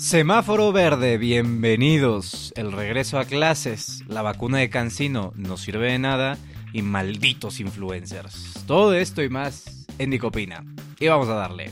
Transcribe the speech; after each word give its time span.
Semáforo 0.00 0.72
verde, 0.72 1.18
bienvenidos. 1.18 2.54
El 2.56 2.72
regreso 2.72 3.18
a 3.18 3.26
clases, 3.26 4.02
la 4.08 4.22
vacuna 4.22 4.56
de 4.56 4.70
Cancino 4.70 5.34
no 5.36 5.58
sirve 5.58 5.92
de 5.92 5.98
nada 5.98 6.38
y 6.72 6.80
malditos 6.80 7.60
influencers. 7.60 8.64
Todo 8.66 8.94
esto 8.94 9.22
y 9.22 9.28
más 9.28 9.86
en 9.98 10.08
Dicopina. 10.08 10.64
Y 10.98 11.08
vamos 11.08 11.28
a 11.28 11.34
darle. 11.34 11.70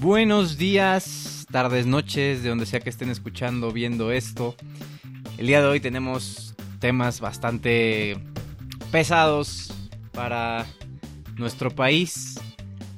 Buenos 0.00 0.58
días, 0.58 1.46
tardes, 1.50 1.86
noches, 1.86 2.42
de 2.42 2.50
donde 2.50 2.66
sea 2.66 2.80
que 2.80 2.90
estén 2.90 3.08
escuchando, 3.08 3.72
viendo 3.72 4.12
esto. 4.12 4.54
El 5.38 5.46
día 5.46 5.62
de 5.62 5.68
hoy 5.68 5.80
tenemos 5.80 6.54
temas 6.78 7.20
bastante 7.20 8.18
pesados 8.90 9.72
para 10.12 10.66
nuestro 11.36 11.70
país. 11.70 12.38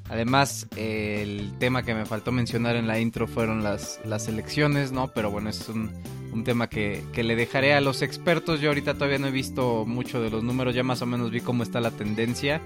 Además, 0.09 0.67
el 0.77 1.53
tema 1.59 1.83
que 1.83 1.95
me 1.95 2.05
faltó 2.05 2.31
mencionar 2.31 2.77
en 2.77 2.87
la 2.87 3.01
intro 3.01 3.27
fueron 3.27 3.63
las, 3.63 4.01
las 4.05 4.29
elecciones, 4.29 4.93
¿no? 4.93 5.09
Pero 5.09 5.31
bueno, 5.31 5.49
es 5.49 5.69
un, 5.69 5.91
un 6.33 6.45
tema 6.45 6.69
que, 6.69 7.03
que, 7.13 7.25
le 7.25 7.37
dejaré 7.37 7.75
a 7.75 7.81
los 7.81 8.03
expertos. 8.03 8.61
Yo 8.61 8.69
ahorita 8.69 8.95
todavía 8.95 9.19
no 9.19 9.29
he 9.29 9.33
visto 9.33 9.85
mucho 9.87 10.21
de 10.21 10.31
los 10.31 10.43
números, 10.43 10.75
ya 10.75 10.83
más 10.83 11.01
o 11.01 11.07
menos 11.07 11.31
vi 11.31 11.41
cómo 11.41 11.63
está 11.63 11.81
la 11.81 11.91
tendencia. 11.91 12.61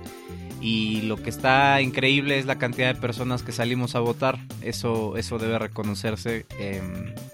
Y 0.60 1.02
lo 1.02 1.16
que 1.16 1.30
está 1.30 1.80
increíble 1.80 2.38
es 2.38 2.46
la 2.46 2.58
cantidad 2.58 2.92
de 2.92 3.00
personas 3.00 3.44
que 3.44 3.52
salimos 3.52 3.94
a 3.94 4.00
votar. 4.00 4.38
Eso, 4.60 5.16
eso 5.16 5.38
debe 5.38 5.58
reconocerse 5.58 6.46
eh, 6.58 6.82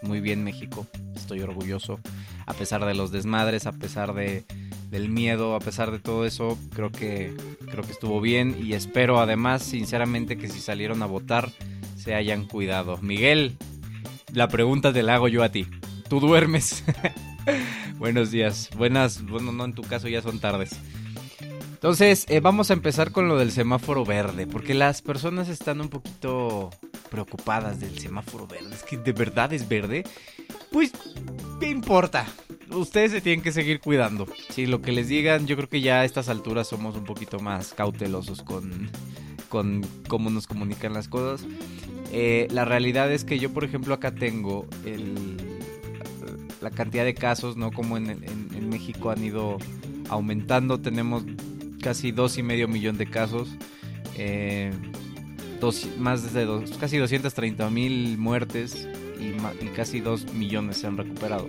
muy 0.02 0.20
bien 0.20 0.44
México. 0.44 0.86
Estoy 1.16 1.40
orgulloso. 1.40 2.00
A 2.44 2.52
pesar 2.52 2.84
de 2.84 2.94
los 2.94 3.10
desmadres, 3.10 3.66
a 3.66 3.72
pesar 3.72 4.12
de, 4.12 4.44
del 4.90 5.08
miedo, 5.08 5.54
a 5.54 5.60
pesar 5.60 5.90
de 5.90 5.98
todo 5.98 6.24
eso, 6.24 6.58
creo 6.74 6.90
que, 6.90 7.34
creo 7.70 7.84
que 7.84 7.92
estuvo 7.92 8.20
bien. 8.20 8.56
Y 8.60 8.74
espero 8.74 9.20
además, 9.20 9.62
sinceramente, 9.62 10.36
que 10.36 10.48
si 10.48 10.60
salieron 10.60 11.02
a 11.02 11.06
votar, 11.06 11.50
se 11.96 12.14
hayan 12.14 12.46
cuidado. 12.46 12.98
Miguel, 13.02 13.56
la 14.32 14.48
pregunta 14.48 14.92
te 14.92 15.02
la 15.02 15.14
hago 15.16 15.28
yo 15.28 15.42
a 15.42 15.50
ti. 15.50 15.66
¿Tú 16.08 16.20
duermes? 16.20 16.84
Buenos 17.98 18.30
días. 18.30 18.70
Buenas, 18.76 19.24
bueno, 19.24 19.52
no 19.52 19.64
en 19.64 19.72
tu 19.72 19.82
caso 19.82 20.08
ya 20.08 20.22
son 20.22 20.38
tardes. 20.38 20.72
Entonces, 21.84 22.24
eh, 22.28 22.40
vamos 22.40 22.70
a 22.70 22.72
empezar 22.72 23.12
con 23.12 23.28
lo 23.28 23.36
del 23.36 23.52
semáforo 23.52 24.06
verde, 24.06 24.46
porque 24.46 24.72
las 24.72 25.02
personas 25.02 25.50
están 25.50 25.82
un 25.82 25.90
poquito 25.90 26.70
preocupadas 27.10 27.78
del 27.78 27.98
semáforo 27.98 28.46
verde. 28.46 28.74
Es 28.74 28.82
que 28.82 28.96
de 28.96 29.12
verdad 29.12 29.52
es 29.52 29.68
verde. 29.68 30.04
Pues, 30.72 30.92
¿qué 31.60 31.68
importa? 31.68 32.26
Ustedes 32.74 33.12
se 33.12 33.20
tienen 33.20 33.42
que 33.42 33.52
seguir 33.52 33.80
cuidando. 33.80 34.26
Si 34.50 34.66
lo 34.66 34.82
que 34.82 34.92
les 34.92 35.08
digan, 35.08 35.46
yo 35.46 35.56
creo 35.56 35.68
que 35.68 35.80
ya 35.80 36.00
a 36.00 36.04
estas 36.04 36.28
alturas 36.28 36.68
somos 36.68 36.96
un 36.96 37.04
poquito 37.04 37.38
más 37.40 37.72
cautelosos 37.74 38.42
con, 38.42 38.90
con 39.48 39.82
cómo 40.08 40.30
nos 40.30 40.46
comunican 40.46 40.92
las 40.92 41.08
cosas. 41.08 41.46
Eh, 42.12 42.48
la 42.50 42.64
realidad 42.64 43.12
es 43.12 43.24
que 43.24 43.38
yo, 43.38 43.52
por 43.52 43.64
ejemplo, 43.64 43.94
acá 43.94 44.14
tengo 44.14 44.66
el, 44.84 45.36
la 46.60 46.70
cantidad 46.70 47.04
de 47.04 47.14
casos, 47.14 47.56
¿no? 47.56 47.70
Como 47.70 47.96
en, 47.96 48.68
México 48.68 49.10
han 49.10 49.22
ido 49.22 49.58
aumentando. 50.08 50.80
Tenemos 50.80 51.24
casi 51.80 52.12
dos 52.12 52.38
y 52.38 52.42
medio 52.42 52.66
millón 52.66 52.96
de 52.98 53.06
casos, 53.06 53.50
eh, 54.16 54.72
dos, 55.60 55.86
más 55.98 56.32
de 56.32 56.46
casi 56.80 56.96
230 56.98 57.70
mil 57.70 58.18
muertes 58.18 58.88
y, 59.20 59.64
y, 59.64 59.68
casi 59.68 60.00
2 60.00 60.32
millones 60.34 60.78
se 60.78 60.86
han 60.86 60.96
recuperado. 60.96 61.48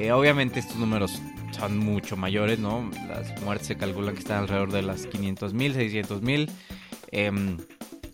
Eh, 0.00 0.12
obviamente 0.12 0.60
estos 0.60 0.76
números 0.76 1.20
son 1.52 1.76
mucho 1.76 2.16
mayores, 2.16 2.58
¿no? 2.58 2.90
Las 3.06 3.38
muertes 3.42 3.66
se 3.66 3.76
calculan 3.76 4.14
que 4.14 4.20
están 4.20 4.38
alrededor 4.38 4.72
de 4.72 4.80
las 4.80 5.06
500 5.06 5.52
mil, 5.52 5.74
600 5.74 6.22
mil. 6.22 6.50
Eh, 7.12 7.30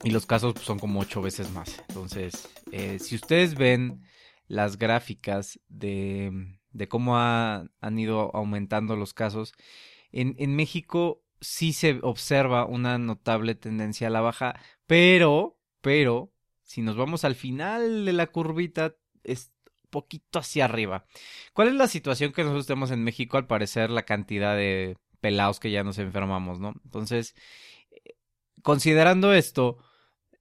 y 0.03 0.11
los 0.11 0.27
casos 0.27 0.55
pues, 0.55 0.67
son 0.67 0.81
como 0.81 0.99
8 0.99 1.23
veces 1.23 1.49
más. 1.53 1.81
Entonces, 1.87 2.49
eh, 2.73 2.99
si 2.99 3.15
ustedes 3.15 3.55
ven 3.55 4.03
las 4.49 4.79
gráficas 4.79 5.61
de, 5.69 6.57
de 6.73 6.89
cómo 6.89 7.19
ha, 7.19 7.69
han 7.81 7.99
ido 8.01 8.35
aumentando 8.35 8.97
los 8.97 9.15
casos, 9.15 9.53
en, 10.11 10.35
en 10.41 10.57
México 10.57 11.23
sí 11.41 11.73
se 11.73 12.01
observa 12.03 12.67
una 12.67 12.99
notable 12.99 13.55
tendencia 13.55 14.09
a 14.09 14.11
la 14.11 14.23
baja, 14.23 14.59
pero, 14.89 15.57
pero, 15.83 16.33
si 16.65 16.83
nos 16.83 16.97
vamos 16.97 17.25
al 17.25 17.37
final 17.37 18.05
de 18.05 18.13
la 18.13 18.27
curvita, 18.27 18.97
es 19.23 19.53
poquito 19.91 20.39
hacia 20.39 20.65
arriba. 20.65 21.07
¿Cuál 21.53 21.69
es 21.69 21.75
la 21.75 21.89
situación 21.89 22.33
que 22.33 22.43
nosotros 22.43 22.67
tenemos 22.67 22.91
en 22.91 23.05
México? 23.05 23.37
Al 23.37 23.47
parecer, 23.47 23.91
la 23.91 24.05
cantidad 24.05 24.57
de 24.57 24.97
pelados 25.21 25.61
que 25.61 25.71
ya 25.71 25.85
nos 25.85 25.99
enfermamos, 25.99 26.61
¿no? 26.61 26.75
Entonces, 26.85 27.35
considerando 28.63 29.33
esto, 29.33 29.79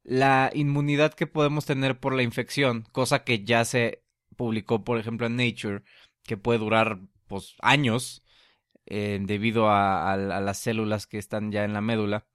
la 0.04 0.52
inmunidad 0.54 1.14
que 1.14 1.28
podemos 1.28 1.66
tener 1.66 2.00
por 2.00 2.14
la 2.16 2.24
infección, 2.24 2.84
cosa 2.92 3.24
que 3.24 3.44
ya 3.44 3.66
se 3.66 4.04
publicó, 4.36 4.84
por 4.84 5.00
ejemplo, 5.00 5.28
en 5.28 5.38
Nature, 5.38 5.84
que 6.24 6.38
puede 6.38 6.60
durar, 6.60 7.00
pues, 7.28 7.56
años, 7.62 8.24
eh, 8.86 9.20
debido 9.22 9.70
a, 9.70 10.12
a, 10.12 10.14
a, 10.14 10.42
las 10.42 10.60
células 10.60 11.08
que 11.08 11.18
están 11.18 11.52
ya 11.52 11.64
en 11.64 11.74
la 11.74 11.82
médula, 11.82 12.28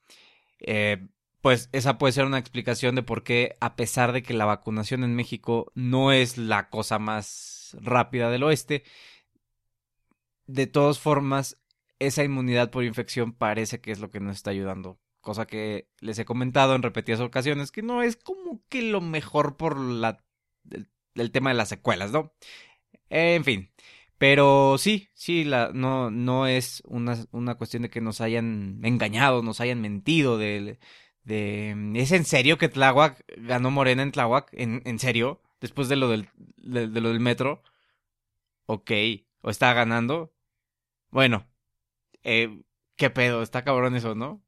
eh, 0.61 1.09
pues 1.41 1.71
esa 1.73 1.99
puede 1.99 2.13
ser 2.13 2.27
una 2.27 2.39
explicación 2.39 2.95
de 2.95 3.03
por 3.03 3.23
qué, 3.25 3.57
a 3.61 3.77
pesar 3.77 4.13
de 4.13 4.23
que 4.23 4.35
la 4.35 4.45
vacunación 4.45 5.05
en 5.05 5.15
México 5.15 5.73
no 5.75 6.13
es 6.13 6.37
la 6.39 6.69
cosa 6.69 6.99
más 6.99 7.77
rápida 7.81 8.31
del 8.31 8.43
oeste, 8.43 8.85
de 10.47 10.67
todas 10.67 10.99
formas, 10.99 11.59
esa 11.99 12.25
inmunidad 12.25 12.71
por 12.71 12.85
infección 12.85 13.33
parece 13.33 13.81
que 13.81 13.93
es 13.93 14.01
lo 14.01 14.11
que 14.11 14.21
nos 14.21 14.37
está 14.37 14.51
ayudando. 14.51 14.99
Cosa 15.21 15.47
que 15.47 15.89
les 16.01 16.19
he 16.19 16.25
comentado 16.25 16.75
en 16.75 16.83
repetidas 16.83 17.21
ocasiones, 17.21 17.71
que 17.71 17.83
no 17.83 18.03
es 18.03 18.17
como 18.17 18.63
que 18.69 18.83
lo 18.83 19.01
mejor 19.01 19.57
por 19.57 19.79
la, 19.79 20.25
el, 21.15 21.31
tema 21.31 21.51
de 21.51 21.57
las 21.57 21.69
secuelas, 21.69 22.11
¿no? 22.11 22.33
En 23.11 23.45
fin, 23.45 23.71
pero 24.19 24.77
sí, 24.79 25.09
sí, 25.15 25.45
la, 25.45 25.73
no, 25.75 26.11
no 26.11 26.47
es 26.47 26.83
una, 26.87 27.17
una 27.33 27.57
cuestión 27.57 27.83
de 27.83 27.91
que 27.91 28.01
nos 28.01 28.21
hayan 28.21 28.81
engañado, 28.83 29.43
nos 29.43 29.61
hayan 29.61 29.81
mentido. 29.81 30.39
De, 30.39 30.79
de, 31.25 31.77
¿Es 31.97 32.13
en 32.13 32.25
serio 32.25 32.59
que 32.59 32.69
Tláhuac 32.69 33.25
ganó 33.39 33.71
Morena 33.71 34.03
en 34.03 34.13
Tláhuac? 34.13 34.49
¿En, 34.53 34.83
en 34.85 34.99
serio? 34.99 35.43
Después 35.61 35.89
de 35.89 35.97
lo 35.97 36.09
del, 36.09 36.29
de, 36.57 36.87
lo 36.89 37.09
del 37.11 37.21
metro. 37.21 37.63
Ok. 38.67 38.91
¿O 39.43 39.51
está 39.51 39.73
ganando? 39.75 40.33
Bueno. 41.11 41.47
Eh, 42.25 42.63
¿Qué 42.97 43.11
pedo? 43.11 43.43
Está 43.43 43.65
cabrón 43.65 43.97
eso, 43.97 44.15
¿no? 44.15 44.45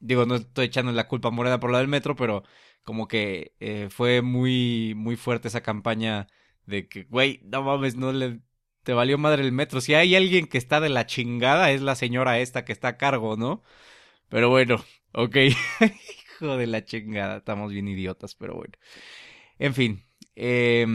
Digo, 0.00 0.26
no 0.26 0.36
estoy 0.36 0.66
echando 0.66 0.92
la 0.92 1.08
culpa 1.08 1.28
a 1.28 1.30
Morena 1.32 1.60
por 1.60 1.70
lo 1.70 1.78
del 1.78 1.88
metro, 1.88 2.16
pero 2.16 2.44
como 2.84 3.08
que 3.08 3.54
eh, 3.60 3.88
fue 3.90 4.22
muy, 4.22 4.94
muy 4.96 5.16
fuerte 5.16 5.48
esa 5.48 5.62
campaña 5.62 6.28
de 6.66 6.88
que, 6.88 7.04
güey, 7.04 7.40
no 7.44 7.62
mames, 7.62 7.96
no 7.96 8.12
le 8.12 8.40
te 8.84 8.94
valió 8.94 9.18
madre 9.18 9.42
el 9.42 9.52
metro. 9.52 9.80
Si 9.80 9.94
hay 9.94 10.16
alguien 10.16 10.46
que 10.46 10.58
está 10.58 10.80
de 10.80 10.88
la 10.88 11.06
chingada, 11.06 11.70
es 11.72 11.82
la 11.82 11.94
señora 11.96 12.38
esta 12.40 12.64
que 12.64 12.72
está 12.72 12.88
a 12.88 12.96
cargo, 12.98 13.36
¿no? 13.36 13.62
Pero 14.28 14.50
bueno, 14.50 14.84
ok. 15.12 15.36
Hijo 16.34 16.56
de 16.56 16.66
la 16.66 16.84
chingada, 16.84 17.38
estamos 17.38 17.72
bien 17.72 17.88
idiotas, 17.88 18.34
pero 18.34 18.54
bueno. 18.54 18.74
En 19.58 19.74
fin. 19.74 20.04
Eh, 20.36 20.86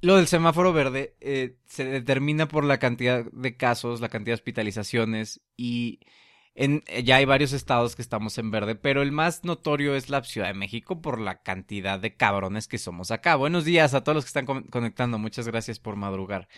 lo 0.00 0.16
del 0.16 0.28
semáforo 0.28 0.72
verde 0.72 1.16
eh, 1.20 1.56
se 1.66 1.84
determina 1.84 2.46
por 2.46 2.64
la 2.64 2.78
cantidad 2.78 3.24
de 3.32 3.56
casos, 3.56 4.00
la 4.00 4.08
cantidad 4.08 4.32
de 4.32 4.40
hospitalizaciones 4.40 5.40
y 5.56 6.00
en, 6.54 6.82
ya 7.04 7.16
hay 7.16 7.24
varios 7.24 7.52
estados 7.52 7.96
que 7.96 8.02
estamos 8.02 8.38
en 8.38 8.50
verde, 8.50 8.74
pero 8.76 9.02
el 9.02 9.12
más 9.12 9.44
notorio 9.44 9.94
es 9.96 10.08
la 10.08 10.22
Ciudad 10.22 10.48
de 10.48 10.54
México 10.54 11.00
por 11.00 11.20
la 11.20 11.42
cantidad 11.42 11.98
de 11.98 12.16
cabrones 12.16 12.68
que 12.68 12.78
somos 12.78 13.10
acá. 13.10 13.36
Buenos 13.36 13.64
días 13.64 13.94
a 13.94 14.02
todos 14.02 14.16
los 14.16 14.24
que 14.24 14.28
están 14.28 14.46
con 14.46 14.64
conectando, 14.64 15.18
muchas 15.18 15.48
gracias 15.48 15.80
por 15.80 15.96
madrugar. 15.96 16.48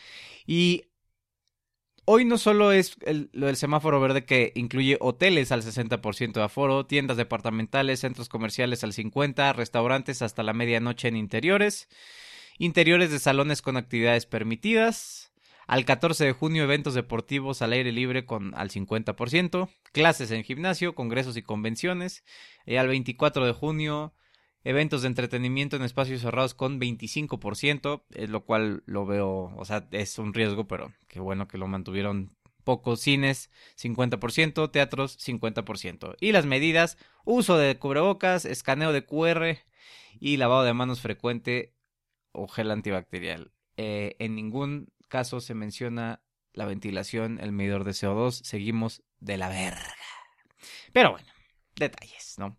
Y 0.46 0.89
hoy 2.12 2.24
no 2.24 2.38
solo 2.38 2.72
es 2.72 2.96
el, 3.02 3.30
del 3.32 3.54
semáforo 3.54 4.00
verde 4.00 4.24
que 4.24 4.50
incluye 4.56 4.96
hoteles 5.00 5.52
al 5.52 5.62
60% 5.62 6.32
de 6.32 6.42
aforo, 6.42 6.84
tiendas 6.84 7.16
departamentales, 7.16 8.00
centros 8.00 8.28
comerciales 8.28 8.82
al 8.82 8.92
50%, 8.92 9.54
restaurantes 9.54 10.20
hasta 10.20 10.42
la 10.42 10.52
medianoche 10.52 11.06
en 11.06 11.14
interiores, 11.14 11.88
interiores 12.58 13.12
de 13.12 13.20
salones 13.20 13.62
con 13.62 13.76
actividades 13.76 14.26
permitidas, 14.26 15.32
al 15.68 15.84
14 15.84 16.24
de 16.24 16.32
junio, 16.32 16.64
eventos 16.64 16.94
deportivos 16.94 17.62
al 17.62 17.74
aire 17.74 17.92
libre 17.92 18.26
con 18.26 18.56
al 18.56 18.70
50%. 18.70 19.68
Clases 19.92 20.32
en 20.32 20.42
gimnasio, 20.42 20.96
congresos 20.96 21.36
y 21.36 21.42
convenciones. 21.42 22.24
Y 22.66 22.74
al 22.74 22.88
24 22.88 23.46
de 23.46 23.52
junio, 23.52 24.12
eventos 24.64 25.02
de 25.02 25.08
entretenimiento 25.08 25.76
en 25.76 25.82
espacios 25.82 26.20
cerrados 26.20 26.54
con 26.54 26.80
25%. 26.80 28.02
Eh, 28.10 28.28
lo 28.28 28.44
cual 28.44 28.82
lo 28.86 29.06
veo, 29.06 29.52
o 29.56 29.64
sea, 29.64 29.86
es 29.90 30.18
un 30.18 30.34
riesgo, 30.34 30.66
pero 30.66 30.92
qué 31.08 31.20
bueno 31.20 31.48
que 31.48 31.58
lo 31.58 31.66
mantuvieron 31.66 32.30
pocos 32.64 33.00
cines 33.00 33.50
50%, 33.80 34.70
teatros 34.70 35.18
50%. 35.18 36.16
Y 36.20 36.32
las 36.32 36.46
medidas, 36.46 36.98
uso 37.24 37.56
de 37.56 37.78
cubrebocas, 37.78 38.44
escaneo 38.44 38.92
de 38.92 39.04
QR 39.04 39.58
y 40.20 40.36
lavado 40.36 40.64
de 40.64 40.74
manos 40.74 41.00
frecuente 41.00 41.74
o 42.32 42.48
gel 42.48 42.70
antibacterial. 42.70 43.52
Eh, 43.76 44.16
en 44.18 44.34
ningún 44.34 44.92
caso 45.08 45.40
se 45.40 45.54
menciona 45.54 46.22
la 46.52 46.66
ventilación, 46.66 47.38
el 47.40 47.52
medidor 47.52 47.84
de 47.84 47.92
CO2, 47.92 48.32
seguimos 48.42 49.02
de 49.20 49.36
la 49.36 49.48
verga. 49.48 49.94
Pero 50.92 51.12
bueno, 51.12 51.28
detalles, 51.80 52.36
¿no? 52.38 52.56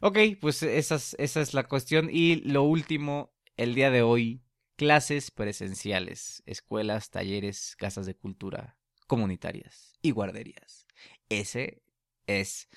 Ok, 0.00 0.18
pues 0.40 0.62
esa 0.62 0.96
es 1.18 1.54
la 1.54 1.64
cuestión. 1.64 2.08
Y 2.12 2.36
lo 2.36 2.62
último, 2.62 3.32
el 3.56 3.74
día 3.74 3.90
de 3.90 4.02
hoy, 4.02 4.44
clases 4.76 5.32
presenciales, 5.32 6.44
escuelas, 6.46 7.10
talleres, 7.10 7.74
casas 7.76 8.06
de 8.06 8.14
cultura 8.14 8.78
comunitarias 9.08 9.98
y 10.00 10.12
guarderías. 10.12 10.86
Ese 11.28 11.82
es 12.28 12.68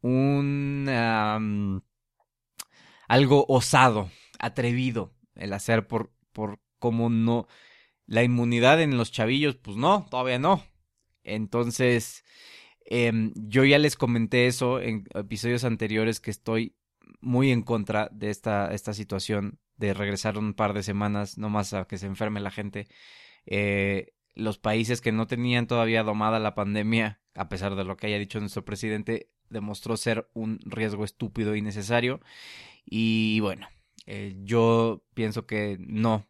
un 0.00 0.88
algo 3.08 3.44
osado, 3.48 4.10
atrevido 4.38 5.12
el 5.34 5.52
hacer 5.52 5.86
por 5.86 6.12
por 6.32 6.60
cómo 6.78 7.10
no 7.10 7.46
la 8.06 8.22
inmunidad 8.22 8.80
en 8.80 8.96
los 8.96 9.12
chavillos, 9.12 9.56
pues 9.56 9.76
no, 9.76 10.06
todavía 10.10 10.38
no. 10.38 10.64
Entonces, 11.22 12.24
em, 12.86 13.32
yo 13.36 13.64
ya 13.64 13.78
les 13.78 13.96
comenté 13.96 14.46
eso 14.46 14.80
en 14.80 15.06
episodios 15.14 15.64
anteriores 15.64 16.20
que 16.20 16.30
estoy 16.30 16.76
muy 17.20 17.50
en 17.50 17.62
contra 17.62 18.08
de 18.12 18.30
esta, 18.30 18.72
esta 18.72 18.92
situación 18.94 19.58
de 19.76 19.94
regresar 19.94 20.38
un 20.38 20.54
par 20.54 20.74
de 20.74 20.82
semanas 20.82 21.38
nomás 21.38 21.72
a 21.72 21.86
que 21.86 21.98
se 21.98 22.06
enferme 22.06 22.40
la 22.40 22.50
gente. 22.50 22.86
Eh, 23.46 24.14
los 24.34 24.58
países 24.58 25.00
que 25.00 25.12
no 25.12 25.26
tenían 25.26 25.66
todavía 25.66 26.02
domada 26.02 26.38
la 26.38 26.54
pandemia, 26.54 27.20
a 27.34 27.48
pesar 27.48 27.74
de 27.74 27.84
lo 27.84 27.96
que 27.96 28.06
haya 28.06 28.18
dicho 28.18 28.40
nuestro 28.40 28.64
presidente, 28.64 29.30
demostró 29.50 29.96
ser 29.96 30.28
un 30.34 30.58
riesgo 30.64 31.04
estúpido 31.04 31.54
y 31.54 31.62
necesario. 31.62 32.20
Y 32.84 33.40
bueno, 33.40 33.68
eh, 34.06 34.34
yo 34.42 35.04
pienso 35.14 35.46
que 35.46 35.76
no. 35.80 36.26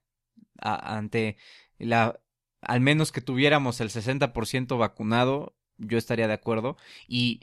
ante 0.58 1.36
la. 1.78 2.18
Al 2.60 2.80
menos 2.80 3.10
que 3.10 3.20
tuviéramos 3.20 3.80
el 3.80 3.88
60% 3.88 4.78
vacunado, 4.78 5.56
yo 5.82 5.98
estaría 5.98 6.28
de 6.28 6.34
acuerdo. 6.34 6.76
Y 7.06 7.40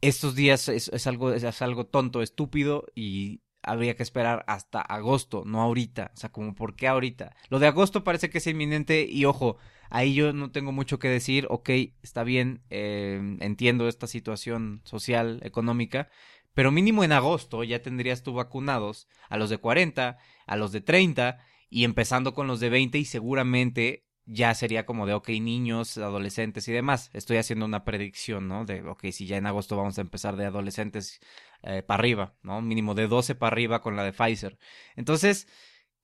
estos 0.00 0.34
días 0.34 0.68
es, 0.68 1.06
algo, 1.06 1.32
es 1.32 1.62
algo 1.62 1.86
tonto, 1.86 2.22
estúpido 2.22 2.86
y 2.94 3.40
habría 3.62 3.96
que 3.96 4.02
esperar 4.02 4.44
hasta 4.48 4.80
agosto, 4.80 5.44
no 5.46 5.62
ahorita. 5.62 6.12
O 6.14 6.16
sea, 6.16 6.32
como 6.32 6.54
por 6.54 6.74
qué 6.74 6.88
ahorita. 6.88 7.34
Lo 7.48 7.58
de 7.58 7.68
agosto 7.68 8.04
parece 8.04 8.30
que 8.30 8.38
es 8.38 8.46
inminente 8.46 9.06
y 9.08 9.24
ojo, 9.24 9.58
ahí 9.90 10.14
yo 10.14 10.32
no 10.32 10.50
tengo 10.50 10.72
mucho 10.72 10.98
que 10.98 11.08
decir. 11.08 11.46
Ok, 11.50 11.70
está 12.02 12.24
bien, 12.24 12.62
eh, 12.70 13.20
entiendo 13.40 13.88
esta 13.88 14.06
situación 14.06 14.82
social, 14.84 15.40
económica, 15.44 16.08
pero 16.54 16.70
mínimo 16.70 17.04
en 17.04 17.12
agosto 17.12 17.64
ya 17.64 17.80
tendrías 17.82 18.22
tú 18.22 18.34
vacunados 18.34 19.08
a 19.28 19.36
los 19.36 19.48
de 19.50 19.58
40, 19.58 20.18
a 20.46 20.56
los 20.56 20.72
de 20.72 20.80
30 20.80 21.38
y 21.70 21.84
empezando 21.84 22.34
con 22.34 22.46
los 22.46 22.60
de 22.60 22.68
20 22.68 22.98
y 22.98 23.04
seguramente 23.04 24.04
ya 24.26 24.54
sería 24.54 24.86
como 24.86 25.06
de, 25.06 25.14
ok, 25.14 25.28
niños, 25.30 25.98
adolescentes 25.98 26.68
y 26.68 26.72
demás. 26.72 27.10
Estoy 27.12 27.38
haciendo 27.38 27.66
una 27.66 27.84
predicción, 27.84 28.48
¿no? 28.48 28.64
De, 28.64 28.82
ok, 28.82 29.06
si 29.10 29.26
ya 29.26 29.36
en 29.36 29.46
agosto 29.46 29.76
vamos 29.76 29.98
a 29.98 30.02
empezar 30.02 30.36
de 30.36 30.46
adolescentes 30.46 31.20
eh, 31.62 31.82
para 31.82 31.98
arriba, 32.00 32.34
¿no? 32.42 32.60
Mínimo 32.62 32.94
de 32.94 33.08
12 33.08 33.34
para 33.34 33.52
arriba 33.52 33.80
con 33.80 33.96
la 33.96 34.04
de 34.04 34.12
Pfizer. 34.12 34.58
Entonces, 34.96 35.48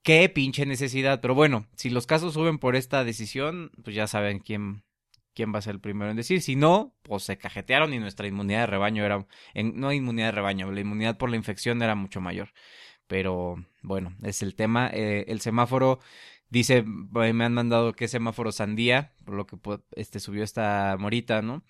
qué 0.02 0.28
pinche 0.28 0.66
necesidad. 0.66 1.20
Pero 1.20 1.34
bueno, 1.34 1.66
si 1.76 1.90
los 1.90 2.06
casos 2.06 2.34
suben 2.34 2.58
por 2.58 2.76
esta 2.76 3.04
decisión, 3.04 3.70
pues 3.84 3.94
ya 3.94 4.06
saben 4.06 4.40
quién, 4.40 4.84
quién 5.34 5.54
va 5.54 5.58
a 5.58 5.62
ser 5.62 5.74
el 5.76 5.80
primero 5.80 6.10
en 6.10 6.16
decir. 6.16 6.42
Si 6.42 6.56
no, 6.56 6.96
pues 7.02 7.24
se 7.24 7.38
cajetearon 7.38 7.92
y 7.94 7.98
nuestra 7.98 8.26
inmunidad 8.26 8.60
de 8.60 8.66
rebaño 8.66 9.04
era, 9.04 9.26
en, 9.54 9.78
no 9.78 9.92
inmunidad 9.92 10.28
de 10.28 10.32
rebaño, 10.32 10.72
la 10.72 10.80
inmunidad 10.80 11.18
por 11.18 11.30
la 11.30 11.36
infección 11.36 11.82
era 11.82 11.94
mucho 11.94 12.20
mayor. 12.20 12.52
Pero 13.06 13.56
bueno, 13.82 14.16
es 14.22 14.42
el 14.42 14.54
tema. 14.54 14.90
Eh, 14.92 15.24
el 15.28 15.40
semáforo 15.40 16.00
dice, 16.50 16.82
me 16.84 17.44
han 17.44 17.54
mandado 17.54 17.92
que 17.92 18.08
semáforo 18.08 18.52
sandía, 18.52 19.14
por 19.24 19.34
lo 19.34 19.46
que 19.46 19.56
este 19.92 20.20
subió 20.20 20.44
esta 20.44 20.96
morita, 20.98 21.42
¿no? 21.42 21.64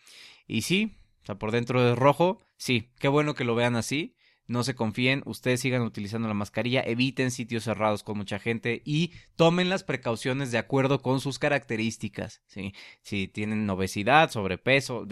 Y 0.46 0.62
sí, 0.62 0.96
o 1.22 1.26
sea, 1.26 1.38
por 1.38 1.52
dentro 1.52 1.92
es 1.92 1.98
rojo. 1.98 2.40
Sí, 2.56 2.90
qué 2.98 3.08
bueno 3.08 3.34
que 3.34 3.44
lo 3.44 3.54
vean 3.54 3.76
así 3.76 4.16
no 4.48 4.64
se 4.64 4.74
confíen, 4.74 5.22
ustedes 5.26 5.60
sigan 5.60 5.82
utilizando 5.82 6.26
la 6.26 6.34
mascarilla, 6.34 6.80
eviten 6.80 7.30
sitios 7.30 7.64
cerrados 7.64 8.02
con 8.02 8.16
mucha 8.16 8.38
gente 8.38 8.82
y 8.84 9.12
tomen 9.36 9.68
las 9.68 9.84
precauciones 9.84 10.50
de 10.50 10.58
acuerdo 10.58 11.02
con 11.02 11.20
sus 11.20 11.38
características, 11.38 12.42
¿sí? 12.46 12.74
Si 13.02 13.28
tienen 13.28 13.68
obesidad, 13.68 14.30
sobrepeso, 14.30 15.06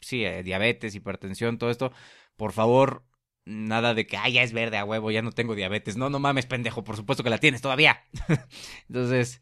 sí, 0.00 0.24
eh, 0.24 0.44
diabetes, 0.44 0.94
hipertensión, 0.94 1.58
todo 1.58 1.70
esto, 1.70 1.92
por 2.36 2.52
favor, 2.52 3.02
nada 3.46 3.94
de 3.94 4.06
que, 4.06 4.16
ah, 4.16 4.28
ya 4.28 4.42
es 4.42 4.52
verde 4.52 4.76
a 4.76 4.84
huevo, 4.84 5.10
ya 5.10 5.22
no 5.22 5.32
tengo 5.32 5.54
diabetes. 5.54 5.96
No, 5.96 6.10
no 6.10 6.18
mames, 6.18 6.46
pendejo, 6.46 6.84
por 6.84 6.96
supuesto 6.96 7.24
que 7.24 7.30
la 7.30 7.38
tienes 7.38 7.62
todavía. 7.62 8.04
Entonces, 8.88 9.40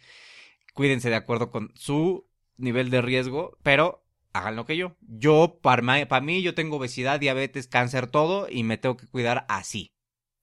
cuídense 0.75 1.11
de 1.11 1.17
acuerdo 1.17 1.51
con 1.51 1.73
su 1.75 2.29
nivel 2.57 2.91
de 2.91 3.03
riesgo, 3.03 3.59
pero 3.63 4.05
hagan 4.33 4.57
lo 4.57 4.67
que 4.67 4.77
yo. 4.77 4.97
Yo, 5.01 5.59
para 5.63 6.21
mí, 6.21 6.43
yo 6.43 6.55
tengo 6.55 6.77
obesidad, 6.77 7.19
diabetes, 7.19 7.67
cáncer, 7.67 8.07
todo, 8.07 8.47
y 8.49 8.63
me 8.63 8.79
tengo 8.79 8.97
que 8.97 9.09
cuidar 9.09 9.47
así. 9.49 9.95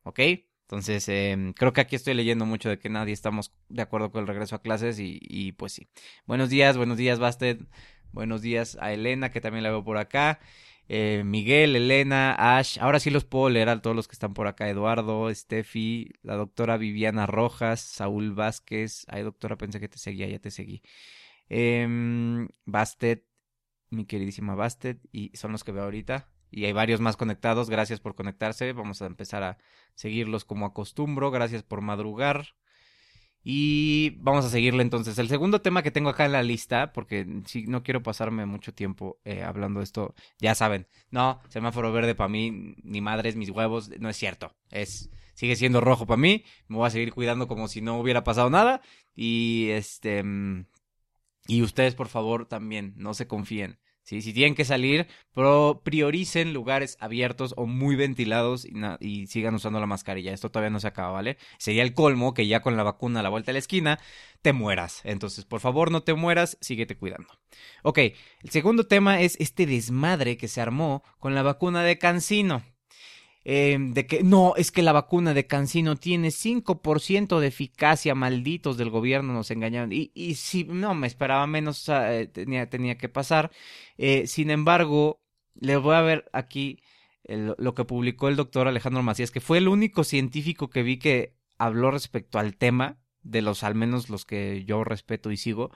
¿Ok? 0.04 0.20
Entonces, 0.64 1.08
em, 1.10 1.54
creo 1.54 1.74
que 1.74 1.82
aquí 1.82 1.96
estoy 1.96 2.14
leyendo 2.14 2.46
mucho 2.46 2.70
de 2.70 2.80
que 2.80 2.90
nadie 2.90 3.14
estamos 3.14 3.54
de 3.70 3.82
acuerdo 3.82 4.12
con 4.12 4.22
el 4.22 4.28
regreso 4.28 4.56
a 4.56 4.62
clases 4.62 5.00
y, 5.00 5.20
y 5.22 5.52
pues 5.52 5.74
sí. 5.74 5.90
Buenos 6.26 6.50
días, 6.50 6.78
buenos 6.78 6.98
días, 6.98 7.20
Bastet. 7.20 7.60
Buenos 8.14 8.42
días 8.42 8.78
a 8.82 8.92
Elena, 8.94 9.32
que 9.32 9.42
también 9.42 9.64
la 9.64 9.70
veo 9.70 9.84
por 9.84 9.98
acá. 9.98 10.40
Eh, 10.94 11.24
Miguel, 11.24 11.78
Elena, 11.78 12.36
Ash. 12.58 12.78
Ahora 12.82 13.00
sí 13.00 13.12
los 13.12 13.24
puedo 13.24 13.50
leer 13.50 13.70
a 13.70 13.82
todos 13.82 13.96
los 13.96 14.10
que 14.10 14.12
están 14.12 14.34
por 14.34 14.48
acá. 14.48 14.68
Eduardo, 14.68 15.34
Steffi, 15.34 16.12
la 16.22 16.36
doctora 16.36 16.76
Viviana 16.76 17.26
Rojas, 17.26 17.80
Saúl 17.80 18.34
Vázquez. 18.34 19.06
Ay, 19.08 19.24
doctora, 19.24 19.58
pensé 19.58 19.80
que 19.80 19.88
te 19.88 19.98
seguía, 19.98 20.28
ya 20.28 20.40
te 20.40 20.52
seguí. 20.52 20.82
Eh, 21.48 21.88
Bastet, 22.66 23.26
mi 23.90 24.06
queridísima 24.06 24.54
Bastet, 24.54 25.00
y 25.14 25.32
son 25.38 25.54
los 25.54 25.64
que 25.64 25.72
veo 25.72 25.84
ahorita. 25.86 26.30
Y 26.50 26.66
hay 26.66 26.74
varios 26.74 27.00
más 27.00 27.16
conectados, 27.16 27.70
gracias 27.70 28.02
por 28.02 28.16
conectarse. 28.16 28.74
Vamos 28.74 29.02
a 29.02 29.06
empezar 29.06 29.44
a 29.44 29.60
seguirlos 29.96 30.44
como 30.44 30.66
acostumbro, 30.66 31.32
gracias 31.32 31.64
por 31.64 31.80
madrugar. 31.80 32.48
Y 33.44 34.12
vamos 34.20 34.46
a 34.46 34.50
seguirle 34.50 34.84
entonces. 34.84 35.18
El 35.18 35.28
segundo 35.28 35.62
tema 35.62 35.82
que 35.82 35.92
tengo 35.92 36.10
acá 36.10 36.26
en 36.26 36.32
la 36.32 36.44
lista, 36.44 36.94
porque 36.94 37.26
si 37.46 37.64
no 37.66 37.84
quiero 37.84 38.04
pasarme 38.04 38.46
mucho 38.46 38.74
tiempo 38.74 39.20
eh, 39.26 39.44
hablando 39.44 39.80
de 39.80 39.86
esto, 39.86 40.14
ya 40.40 40.54
saben, 40.54 40.88
no, 41.10 41.42
semáforo 41.50 41.92
verde 41.92 42.14
para 42.14 42.30
mí, 42.30 42.76
ni 42.84 43.02
madres, 43.02 43.36
mis 43.36 43.50
huevos, 43.50 43.90
no 44.00 44.10
es 44.10 44.18
cierto. 44.18 44.54
Es, 44.70 45.10
sigue 45.34 45.56
siendo 45.56 45.82
rojo 45.82 46.06
para 46.06 46.22
mí, 46.22 46.44
me 46.68 46.78
voy 46.78 46.88
a 46.88 46.92
seguir 46.92 47.14
cuidando 47.14 47.48
como 47.48 47.68
si 47.68 47.82
no 47.82 48.00
hubiera 48.00 48.24
pasado 48.24 48.50
nada. 48.50 48.82
Y 49.16 49.70
este, 49.72 50.24
mm, 50.24 50.66
y 51.48 51.64
ustedes, 51.64 51.96
por 51.96 52.08
favor, 52.08 52.46
también, 52.46 52.94
no 52.96 53.14
se 53.14 53.28
confíen. 53.28 53.80
¿Sí? 54.04 54.22
Si 54.22 54.34
tienen 54.34 54.56
que 54.56 54.66
salir, 54.66 55.08
prioricen 55.84 56.54
lugares 56.54 56.98
abiertos 57.00 57.54
o 57.58 57.66
muy 57.66 57.96
ventilados 57.96 58.66
y, 58.66 58.74
y, 59.00 59.28
sigan 59.28 59.56
usando 59.56 59.80
la 59.80 59.86
mascarilla. 59.86 60.34
Esto 60.34 60.50
todavía 60.50 60.70
no 60.70 60.80
se 60.80 60.88
acaba, 60.88 61.12
¿vale? 61.12 61.38
Sería 61.58 61.84
el 61.84 61.94
colmo 61.94 62.34
que 62.34 62.48
ya 62.48 62.62
con 62.62 62.78
la 62.78 62.84
vacuna 62.84 63.20
a 63.20 63.24
la 63.24 63.30
vuelta 63.30 63.48
de 63.48 63.54
la 63.54 63.60
esquina 63.60 64.00
te 64.42 64.54
mueras. 64.54 65.02
Entonces, 65.04 65.46
por 65.46 65.60
favor, 65.60 65.92
no 65.92 66.04
te 66.04 66.14
mueras, 66.14 66.58
síguete 66.62 66.98
cuidando. 66.98 67.30
Ok, 67.84 67.98
el 67.98 68.50
segundo 68.50 68.88
tema 68.88 69.22
es 69.22 69.38
este 69.40 69.66
desmadre 69.66 70.38
que 70.38 70.48
se 70.48 70.62
armó 70.62 71.04
con 71.20 71.36
la 71.36 71.44
vacuna 71.44 71.84
de 71.84 71.98
Cancino. 71.98 72.64
Eh, 73.44 73.78
de 73.80 74.06
que 74.06 74.24
no, 74.24 74.54
es 74.56 74.72
que 74.72 74.84
la 74.84 74.92
vacuna 74.92 75.34
de 75.34 75.48
Cancino 75.48 75.96
tiene 75.96 76.30
5% 76.30 77.40
de 77.40 77.48
eficacia, 77.48 78.14
malditos 78.14 78.78
del 78.78 78.90
gobierno 78.90 79.34
nos 79.34 79.50
engañaron. 79.52 79.92
Y, 79.92 80.12
y 80.14 80.36
si 80.36 80.64
no, 80.66 80.94
me 80.94 81.08
esperaba 81.08 81.48
menos, 81.48 81.88
eh, 81.90 82.30
tenía, 82.32 82.70
tenía 82.70 82.98
que 82.98 83.10
pasar. 83.10 83.52
Eh, 83.98 84.28
sin 84.28 84.52
embargo, 84.52 85.22
les 85.56 85.80
voy 85.80 85.96
a 85.96 86.02
ver 86.02 86.30
aquí 86.34 86.82
lo 87.26 87.76
que 87.76 87.86
publicó 87.86 88.28
el 88.28 88.36
doctor 88.36 88.68
Alejandro 88.68 89.04
Macías, 89.04 89.32
que 89.32 89.40
fue 89.40 89.60
el 89.60 89.68
único 89.68 90.04
científico 90.04 90.70
que 90.70 90.84
vi 90.84 90.98
que 90.98 91.36
habló 91.58 91.92
respecto 91.92 92.40
al 92.40 92.58
tema, 92.58 92.98
de 93.22 93.42
los 93.42 93.64
al 93.64 93.76
menos 93.76 94.10
los 94.10 94.26
que 94.26 94.66
yo 94.66 94.84
respeto 94.84 95.32
y 95.32 95.38
sigo. 95.38 95.72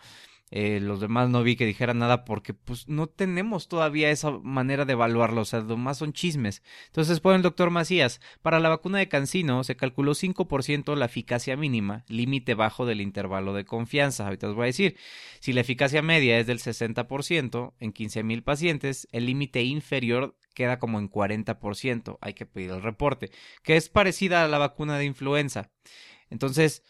Eh, 0.52 0.80
los 0.80 1.00
demás 1.00 1.30
no 1.30 1.42
vi 1.42 1.56
que 1.56 1.66
dijeran 1.66 1.98
nada 1.98 2.24
porque 2.24 2.54
pues 2.54 2.88
no 2.88 3.08
tenemos 3.08 3.68
todavía 3.68 4.12
esa 4.12 4.32
manera 4.32 4.86
de 4.86 4.94
evaluarlo, 4.94 5.42
o 5.42 5.46
sea, 5.46 5.62
lo 5.62 5.76
más 5.76 5.98
son 5.98 6.14
chismes. 6.14 6.62
Entonces 6.88 7.20
pone 7.20 7.38
el 7.38 7.42
doctor 7.42 7.72
Macías, 7.72 8.22
para 8.42 8.60
la 8.60 8.70
vacuna 8.70 9.00
de 9.00 9.10
Cancino 9.10 9.64
se 9.64 9.76
calculó 9.76 10.14
5% 10.14 10.96
la 10.96 11.06
eficacia 11.06 11.58
mínima, 11.58 12.06
límite 12.08 12.54
bajo 12.54 12.86
del 12.86 13.02
intervalo 13.02 13.54
de 13.54 13.66
confianza. 13.66 14.26
Ahorita 14.26 14.48
os 14.48 14.56
voy 14.56 14.64
a 14.64 14.68
decir, 14.68 14.98
si 15.40 15.52
la 15.52 15.62
eficacia 15.62 16.02
media 16.02 16.38
es 16.38 16.46
del 16.46 16.60
60% 16.60 17.74
en 17.80 17.94
15.000 17.94 18.44
pacientes, 18.44 19.08
el 19.12 19.26
límite 19.26 19.64
inferior 19.64 20.38
queda 20.54 20.80
como 20.80 21.00
en 21.00 21.10
40%, 21.10 22.18
hay 22.22 22.34
que 22.34 22.46
pedir 22.46 22.72
el 22.72 22.82
reporte, 22.82 23.30
que 23.64 23.76
es 23.76 23.90
parecida 23.90 24.44
a 24.44 24.48
la 24.48 24.58
vacuna 24.58 24.98
de 24.98 25.06
influenza. 25.06 25.72
Entonces, 26.30 26.84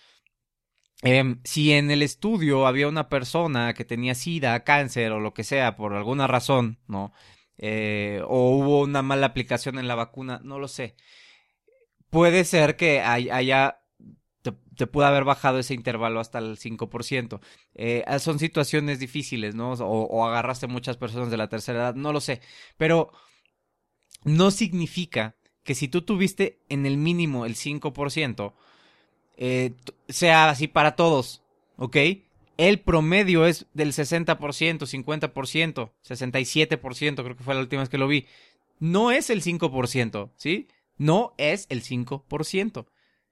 Em, 1.01 1.41
si 1.43 1.71
en 1.73 1.91
el 1.91 2.01
estudio 2.01 2.67
había 2.67 2.87
una 2.87 3.09
persona 3.09 3.73
que 3.73 3.85
tenía 3.85 4.15
sida, 4.15 4.63
cáncer 4.63 5.11
o 5.11 5.19
lo 5.19 5.33
que 5.33 5.43
sea 5.43 5.75
por 5.75 5.93
alguna 5.93 6.27
razón, 6.27 6.79
¿no? 6.87 7.13
Eh, 7.57 8.21
o 8.27 8.51
hubo 8.57 8.81
una 8.81 9.01
mala 9.01 9.27
aplicación 9.27 9.77
en 9.79 9.87
la 9.87 9.95
vacuna, 9.95 10.41
no 10.43 10.59
lo 10.59 10.67
sé. 10.67 10.95
Puede 12.09 12.45
ser 12.45 12.77
que 12.77 13.01
haya, 13.01 13.81
te, 14.41 14.87
pueda 14.87 15.09
haber 15.09 15.25
bajado 15.25 15.59
ese 15.59 15.73
intervalo 15.73 16.19
hasta 16.19 16.39
el 16.39 16.57
5%. 16.57 17.41
Eh, 17.73 18.03
ah, 18.07 18.19
son 18.19 18.39
situaciones 18.39 18.99
difíciles, 18.99 19.55
¿no? 19.55 19.73
O, 19.73 20.03
o 20.07 20.25
agarraste 20.25 20.67
muchas 20.67 20.97
personas 20.97 21.29
de 21.29 21.37
la 21.37 21.49
tercera 21.49 21.79
edad, 21.79 21.95
no 21.95 22.13
lo 22.13 22.21
sé. 22.21 22.41
Pero 22.77 23.11
no 24.23 24.51
significa 24.51 25.35
que 25.63 25.75
si 25.75 25.87
tú 25.87 26.03
tuviste 26.03 26.63
en 26.69 26.85
el 26.85 26.97
mínimo 26.97 27.45
el 27.45 27.55
5%, 27.55 28.53
eh, 29.37 29.73
sea 30.07 30.49
así 30.49 30.67
para 30.67 30.95
todos, 30.95 31.43
¿ok? 31.77 31.97
El 32.57 32.79
promedio 32.79 33.45
es 33.45 33.65
del 33.73 33.91
60%, 33.91 34.37
50%, 34.37 35.91
67%, 36.07 37.15
creo 37.23 37.35
que 37.35 37.43
fue 37.43 37.53
la 37.53 37.59
última 37.59 37.81
vez 37.81 37.89
que 37.89 37.97
lo 37.97 38.07
vi. 38.07 38.27
No 38.79 39.11
es 39.11 39.29
el 39.29 39.41
5%, 39.43 40.31
¿sí? 40.37 40.67
No 40.97 41.33
es 41.37 41.65
el 41.69 41.83
5%. 41.83 42.85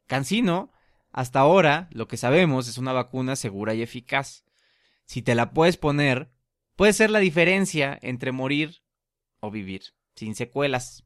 Cancino, 0.08 0.72
hasta 1.12 1.40
ahora, 1.40 1.88
lo 1.92 2.08
que 2.08 2.18
sabemos 2.18 2.68
es 2.68 2.78
una 2.78 2.92
vacuna 2.92 3.36
segura 3.36 3.74
y 3.74 3.82
eficaz. 3.82 4.44
Si 5.06 5.22
te 5.22 5.36
la 5.36 5.52
puedes 5.52 5.78
poner, 5.78 6.30
puede 6.76 6.92
ser 6.92 7.10
la 7.10 7.20
diferencia 7.20 7.98
entre 8.02 8.32
morir 8.32 8.82
o 9.40 9.52
vivir, 9.52 9.84
sin 10.16 10.36
secuelas 10.36 11.06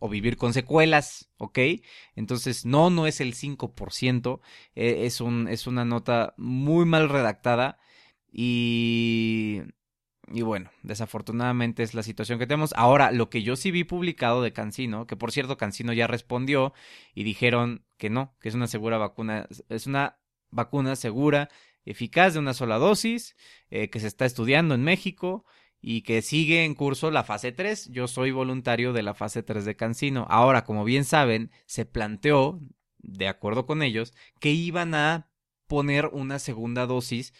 o 0.00 0.08
vivir 0.08 0.36
con 0.36 0.52
secuelas, 0.52 1.30
¿ok? 1.36 1.58
Entonces, 2.16 2.66
no, 2.66 2.90
no 2.90 3.06
es 3.06 3.20
el 3.20 3.34
5%, 3.34 4.40
eh, 4.74 5.06
es, 5.06 5.20
un, 5.20 5.46
es 5.46 5.68
una 5.68 5.84
nota 5.84 6.34
muy 6.36 6.84
mal 6.84 7.08
redactada 7.08 7.78
y... 8.32 9.62
Y 10.32 10.42
bueno, 10.42 10.70
desafortunadamente 10.84 11.82
es 11.82 11.92
la 11.92 12.04
situación 12.04 12.38
que 12.38 12.46
tenemos. 12.46 12.72
Ahora, 12.76 13.10
lo 13.10 13.30
que 13.30 13.42
yo 13.42 13.56
sí 13.56 13.72
vi 13.72 13.82
publicado 13.82 14.42
de 14.42 14.52
Cancino, 14.52 15.08
que 15.08 15.16
por 15.16 15.32
cierto 15.32 15.56
Cancino 15.56 15.92
ya 15.92 16.06
respondió 16.06 16.72
y 17.16 17.24
dijeron 17.24 17.84
que 17.96 18.10
no, 18.10 18.36
que 18.40 18.48
es 18.48 18.54
una 18.54 18.68
segura 18.68 18.96
vacuna, 18.96 19.48
es 19.68 19.88
una 19.88 20.20
vacuna 20.50 20.94
segura, 20.94 21.48
eficaz 21.84 22.34
de 22.34 22.38
una 22.38 22.54
sola 22.54 22.78
dosis, 22.78 23.34
eh, 23.70 23.90
que 23.90 23.98
se 23.98 24.06
está 24.06 24.24
estudiando 24.24 24.76
en 24.76 24.84
México 24.84 25.44
y 25.80 26.02
que 26.02 26.22
sigue 26.22 26.64
en 26.64 26.74
curso 26.74 27.10
la 27.10 27.24
fase 27.24 27.52
3. 27.52 27.90
Yo 27.90 28.06
soy 28.06 28.30
voluntario 28.30 28.92
de 28.92 29.02
la 29.02 29.14
fase 29.14 29.42
3 29.42 29.64
de 29.64 29.76
Cancino. 29.76 30.26
Ahora, 30.28 30.64
como 30.64 30.84
bien 30.84 31.04
saben, 31.04 31.50
se 31.66 31.86
planteó, 31.86 32.60
de 32.98 33.28
acuerdo 33.28 33.66
con 33.66 33.82
ellos, 33.82 34.12
que 34.40 34.50
iban 34.50 34.94
a 34.94 35.30
poner 35.66 36.06
una 36.06 36.38
segunda 36.38 36.86
dosis 36.86 37.32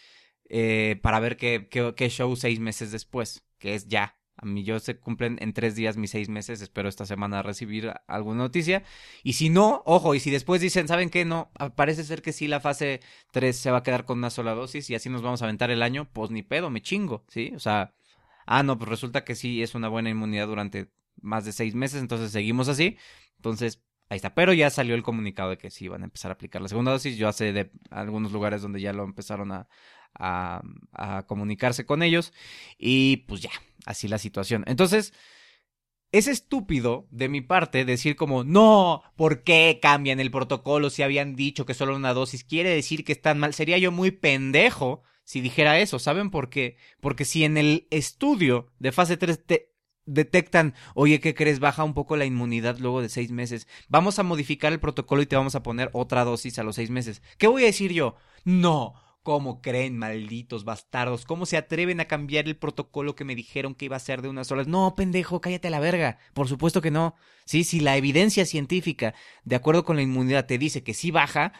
eh, 0.49 0.99
para 1.01 1.19
ver 1.19 1.37
qué, 1.37 1.67
qué, 1.69 2.09
show 2.09 2.35
seis 2.35 2.59
meses 2.59 2.91
después, 2.91 3.45
que 3.59 3.75
es 3.75 3.87
ya. 3.87 4.17
A 4.37 4.45
mí 4.45 4.63
yo 4.63 4.79
se 4.79 4.97
cumplen 4.97 5.37
en 5.39 5.53
tres 5.53 5.75
días 5.75 5.97
mis 5.97 6.11
seis 6.11 6.27
meses. 6.27 6.61
Espero 6.61 6.89
esta 6.89 7.05
semana 7.05 7.43
recibir 7.43 7.93
alguna 8.07 8.39
noticia. 8.39 8.83
Y 9.23 9.33
si 9.33 9.49
no, 9.49 9.83
ojo, 9.85 10.15
y 10.15 10.19
si 10.19 10.31
después 10.31 10.61
dicen, 10.61 10.87
¿saben 10.87 11.09
qué? 11.11 11.25
No, 11.25 11.51
parece 11.75 12.03
ser 12.03 12.21
que 12.21 12.33
sí, 12.33 12.47
la 12.47 12.59
fase 12.59 13.01
3 13.33 13.55
se 13.55 13.69
va 13.69 13.79
a 13.79 13.83
quedar 13.83 14.05
con 14.05 14.17
una 14.17 14.31
sola 14.31 14.53
dosis 14.55 14.89
y 14.89 14.95
así 14.95 15.09
nos 15.09 15.21
vamos 15.21 15.41
a 15.41 15.45
aventar 15.45 15.69
el 15.69 15.83
año, 15.83 16.09
pues 16.11 16.31
ni 16.31 16.41
pedo, 16.41 16.69
me 16.71 16.81
chingo, 16.81 17.23
¿sí? 17.27 17.51
O 17.55 17.59
sea, 17.59 17.93
ah, 18.51 18.63
no, 18.63 18.77
pues 18.77 18.89
resulta 18.89 19.23
que 19.23 19.35
sí 19.35 19.63
es 19.63 19.75
una 19.75 19.87
buena 19.87 20.09
inmunidad 20.09 20.47
durante 20.47 20.91
más 21.21 21.45
de 21.45 21.53
seis 21.53 21.73
meses, 21.73 22.01
entonces 22.01 22.31
seguimos 22.31 22.67
así. 22.67 22.97
Entonces, 23.37 23.81
ahí 24.09 24.17
está. 24.17 24.35
Pero 24.35 24.51
ya 24.53 24.69
salió 24.69 24.93
el 24.95 25.03
comunicado 25.03 25.51
de 25.51 25.57
que 25.57 25.71
sí 25.71 25.87
van 25.87 26.01
a 26.01 26.05
empezar 26.05 26.31
a 26.31 26.33
aplicar 26.33 26.61
la 26.61 26.67
segunda 26.67 26.91
dosis. 26.91 27.17
Yo 27.17 27.29
hace 27.29 27.53
de 27.53 27.71
algunos 27.89 28.33
lugares 28.33 28.61
donde 28.61 28.81
ya 28.81 28.91
lo 28.91 29.03
empezaron 29.05 29.51
a, 29.53 29.67
a, 30.13 31.23
comunicarse 31.27 31.85
con 31.85 32.03
ellos. 32.03 32.33
Y 32.77 33.17
pues 33.27 33.41
ya, 33.41 33.51
así 33.85 34.09
la 34.09 34.17
situación. 34.17 34.65
Entonces, 34.67 35.13
es 36.11 36.27
estúpido 36.27 37.07
de 37.09 37.29
mi 37.29 37.39
parte 37.39 37.85
decir 37.85 38.17
como, 38.17 38.43
no, 38.43 39.01
¿por 39.15 39.43
qué 39.43 39.79
cambian 39.81 40.19
el 40.19 40.29
protocolo 40.29 40.89
si 40.89 41.03
habían 41.03 41.37
dicho 41.37 41.65
que 41.65 41.73
solo 41.73 41.95
una 41.95 42.13
dosis? 42.13 42.43
Quiere 42.43 42.69
decir 42.71 43.05
que 43.05 43.13
están 43.13 43.39
mal. 43.39 43.53
Sería 43.53 43.77
yo 43.77 43.93
muy 43.93 44.11
pendejo 44.11 45.03
si 45.23 45.41
dijera 45.41 45.79
eso. 45.79 45.99
¿Saben 45.99 46.29
por 46.29 46.49
qué? 46.49 46.77
Porque 46.99 47.25
si 47.25 47.43
en 47.43 47.57
el 47.57 47.87
estudio 47.89 48.71
de 48.79 48.91
fase 48.91 49.17
3 49.17 49.45
te 49.45 49.71
detectan, 50.05 50.73
oye, 50.93 51.19
¿qué 51.19 51.33
crees? 51.33 51.59
Baja 51.59 51.83
un 51.83 51.93
poco 51.93 52.17
la 52.17 52.25
inmunidad 52.25 52.77
luego 52.79 53.01
de 53.01 53.09
seis 53.09 53.31
meses. 53.31 53.67
Vamos 53.87 54.19
a 54.19 54.23
modificar 54.23 54.71
el 54.73 54.79
protocolo 54.79 55.21
y 55.21 55.25
te 55.25 55.35
vamos 55.35 55.55
a 55.55 55.63
poner 55.63 55.89
otra 55.93 56.23
dosis 56.23 56.59
a 56.59 56.63
los 56.63 56.75
seis 56.75 56.89
meses. 56.89 57.21
¿Qué 57.37 57.47
voy 57.47 57.63
a 57.63 57.67
decir 57.67 57.91
yo? 57.91 58.15
No. 58.43 58.95
¿Cómo 59.23 59.61
creen, 59.61 59.99
malditos 59.99 60.65
bastardos? 60.65 61.25
¿Cómo 61.25 61.45
se 61.45 61.55
atreven 61.55 61.99
a 61.99 62.05
cambiar 62.05 62.47
el 62.47 62.57
protocolo 62.57 63.15
que 63.15 63.23
me 63.23 63.35
dijeron 63.35 63.75
que 63.75 63.85
iba 63.85 63.95
a 63.95 63.99
ser 63.99 64.23
de 64.23 64.29
unas 64.29 64.51
horas? 64.51 64.67
No, 64.67 64.95
pendejo, 64.95 65.41
cállate 65.41 65.67
a 65.67 65.71
la 65.71 65.79
verga. 65.79 66.17
Por 66.33 66.47
supuesto 66.47 66.81
que 66.81 66.89
no. 66.89 67.13
Sí, 67.45 67.63
si 67.63 67.81
la 67.81 67.97
evidencia 67.97 68.47
científica, 68.47 69.13
de 69.43 69.55
acuerdo 69.55 69.85
con 69.85 69.95
la 69.95 70.01
inmunidad, 70.01 70.47
te 70.47 70.57
dice 70.57 70.83
que 70.83 70.95
sí 70.95 71.11
baja, 71.11 71.53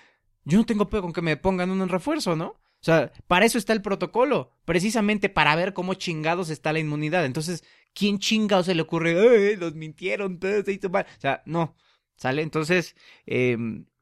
yo 0.44 0.58
no 0.58 0.66
tengo 0.66 0.90
peor 0.90 1.04
con 1.04 1.14
que 1.14 1.22
me 1.22 1.38
pongan 1.38 1.70
un 1.70 1.88
refuerzo, 1.88 2.36
¿no? 2.36 2.60
O 2.82 2.84
sea, 2.84 3.12
para 3.28 3.46
eso 3.46 3.58
está 3.60 3.74
el 3.74 3.82
protocolo, 3.84 4.52
precisamente 4.66 5.30
para 5.30 5.56
ver 5.56 5.74
cómo 5.74 5.94
chingados 5.94 6.50
está 6.50 6.74
la 6.74 6.80
inmunidad. 6.80 7.26
Entonces, 7.26 7.64
¿quién 7.94 8.18
chingados 8.18 8.66
se 8.66 8.76
le 8.76 8.82
ocurre? 8.82 9.52
¡Eh, 9.52 9.58
los 9.58 9.76
mintieron! 9.76 10.40
Todo 10.40 10.64
se 10.64 10.74
hizo 10.74 10.90
mal. 10.90 11.06
O 11.18 11.22
sea, 11.22 11.44
no, 11.46 11.76
¿sale? 12.16 12.42
Entonces, 12.42 12.96
eh, 13.28 13.56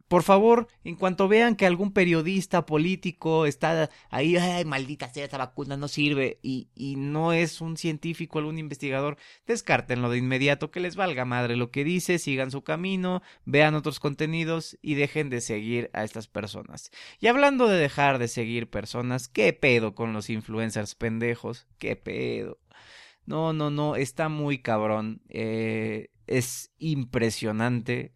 por 0.09 0.23
favor, 0.23 0.67
en 0.83 0.95
cuanto 0.95 1.27
vean 1.27 1.55
que 1.55 1.67
algún 1.67 1.93
periodista 1.93 2.65
político 2.65 3.45
está 3.45 3.91
ahí, 4.09 4.35
ay, 4.37 4.65
maldita 4.65 5.07
sea, 5.13 5.25
esa 5.25 5.37
vacuna 5.37 5.77
no 5.77 5.87
sirve, 5.87 6.39
y, 6.41 6.67
y 6.73 6.95
no 6.95 7.31
es 7.31 7.61
un 7.61 7.77
científico, 7.77 8.39
algún 8.39 8.57
investigador, 8.57 9.17
descártenlo 9.45 10.09
de 10.09 10.17
inmediato, 10.17 10.71
que 10.71 10.79
les 10.79 10.95
valga 10.95 11.25
madre 11.25 11.55
lo 11.55 11.69
que 11.69 11.83
dice, 11.83 12.17
sigan 12.17 12.49
su 12.49 12.63
camino, 12.63 13.21
vean 13.45 13.75
otros 13.75 13.99
contenidos 13.99 14.79
y 14.81 14.95
dejen 14.95 15.29
de 15.29 15.41
seguir 15.41 15.91
a 15.93 16.03
estas 16.03 16.27
personas. 16.27 16.89
Y 17.19 17.27
hablando 17.27 17.67
de 17.67 17.77
dejar 17.77 18.17
de 18.17 18.27
seguir 18.27 18.67
personas, 18.67 19.27
¿qué 19.27 19.53
pedo 19.53 19.93
con 19.93 20.11
los 20.11 20.31
influencers 20.31 20.95
pendejos? 20.95 21.67
¿Qué 21.77 21.95
pedo? 21.95 22.57
No, 23.27 23.53
no, 23.53 23.69
no, 23.69 23.95
está 23.95 24.27
muy 24.27 24.57
cabrón. 24.57 25.21
Eh, 25.29 26.09
es 26.25 26.71
impresionante 26.79 28.15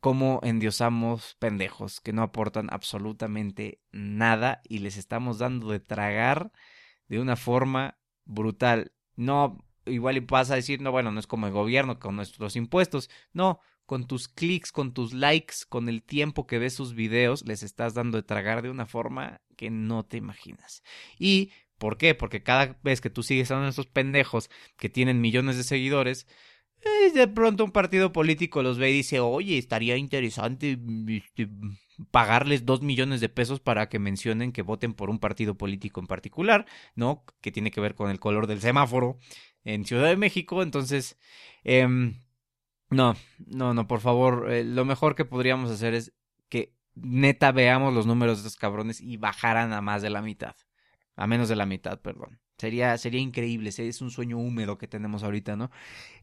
cómo 0.00 0.40
endiosamos 0.42 1.36
pendejos 1.38 2.00
que 2.00 2.12
no 2.12 2.22
aportan 2.22 2.68
absolutamente 2.70 3.80
nada 3.90 4.60
y 4.68 4.78
les 4.78 4.96
estamos 4.96 5.38
dando 5.38 5.70
de 5.70 5.80
tragar 5.80 6.52
de 7.08 7.20
una 7.20 7.36
forma 7.36 7.98
brutal. 8.24 8.92
No, 9.16 9.64
igual 9.86 10.16
y 10.16 10.20
pasa 10.20 10.54
a 10.54 10.56
decir, 10.56 10.80
no, 10.80 10.92
bueno, 10.92 11.10
no 11.10 11.20
es 11.20 11.26
como 11.26 11.46
el 11.46 11.52
gobierno 11.52 11.98
con 11.98 12.16
nuestros 12.16 12.56
impuestos. 12.56 13.10
No, 13.32 13.60
con 13.86 14.06
tus 14.06 14.28
clics, 14.28 14.70
con 14.70 14.92
tus 14.92 15.14
likes, 15.14 15.56
con 15.68 15.88
el 15.88 16.02
tiempo 16.02 16.46
que 16.46 16.58
ves 16.58 16.74
sus 16.74 16.94
videos, 16.94 17.46
les 17.46 17.62
estás 17.62 17.94
dando 17.94 18.18
de 18.18 18.22
tragar 18.22 18.62
de 18.62 18.70
una 18.70 18.86
forma 18.86 19.40
que 19.56 19.70
no 19.70 20.04
te 20.04 20.18
imaginas. 20.18 20.82
Y 21.18 21.50
¿Por 21.78 21.96
qué? 21.96 22.14
Porque 22.14 22.42
cada 22.42 22.76
vez 22.82 23.00
que 23.00 23.10
tú 23.10 23.22
sigues 23.22 23.50
a 23.50 23.54
uno 23.54 23.64
de 23.64 23.70
esos 23.70 23.86
pendejos 23.86 24.50
que 24.76 24.88
tienen 24.88 25.20
millones 25.20 25.56
de 25.56 25.62
seguidores, 25.62 26.26
de 27.14 27.28
pronto 27.28 27.64
un 27.64 27.72
partido 27.72 28.12
político 28.12 28.62
los 28.62 28.78
ve 28.78 28.90
y 28.90 28.94
dice, 28.94 29.20
oye, 29.20 29.58
estaría 29.58 29.96
interesante 29.96 30.78
este, 31.08 31.48
pagarles 32.10 32.64
dos 32.64 32.82
millones 32.82 33.20
de 33.20 33.28
pesos 33.28 33.60
para 33.60 33.88
que 33.88 33.98
mencionen 33.98 34.52
que 34.52 34.62
voten 34.62 34.94
por 34.94 35.10
un 35.10 35.18
partido 35.18 35.56
político 35.56 36.00
en 36.00 36.06
particular, 36.06 36.66
¿no? 36.94 37.24
Que 37.40 37.52
tiene 37.52 37.70
que 37.70 37.80
ver 37.80 37.94
con 37.94 38.10
el 38.10 38.20
color 38.20 38.46
del 38.46 38.60
semáforo 38.60 39.18
en 39.64 39.84
Ciudad 39.84 40.08
de 40.08 40.16
México. 40.16 40.62
Entonces, 40.62 41.18
em, 41.64 42.22
no, 42.90 43.16
no, 43.46 43.74
no, 43.74 43.86
por 43.86 44.00
favor, 44.00 44.50
eh, 44.52 44.64
lo 44.64 44.84
mejor 44.84 45.14
que 45.14 45.24
podríamos 45.24 45.70
hacer 45.70 45.94
es 45.94 46.12
que 46.48 46.74
neta 46.94 47.52
veamos 47.52 47.94
los 47.94 48.06
números 48.06 48.42
de 48.42 48.48
estos 48.48 48.60
cabrones 48.60 49.00
y 49.00 49.16
bajaran 49.16 49.72
a 49.72 49.80
más 49.80 50.02
de 50.02 50.10
la 50.10 50.22
mitad. 50.22 50.54
A 51.16 51.26
menos 51.26 51.48
de 51.48 51.56
la 51.56 51.66
mitad, 51.66 52.00
perdón. 52.00 52.40
Sería, 52.58 52.98
sería 52.98 53.20
increíble, 53.20 53.70
es 53.70 54.00
un 54.00 54.10
sueño 54.10 54.36
húmedo 54.36 54.78
que 54.78 54.88
tenemos 54.88 55.22
ahorita, 55.22 55.54
¿no? 55.54 55.70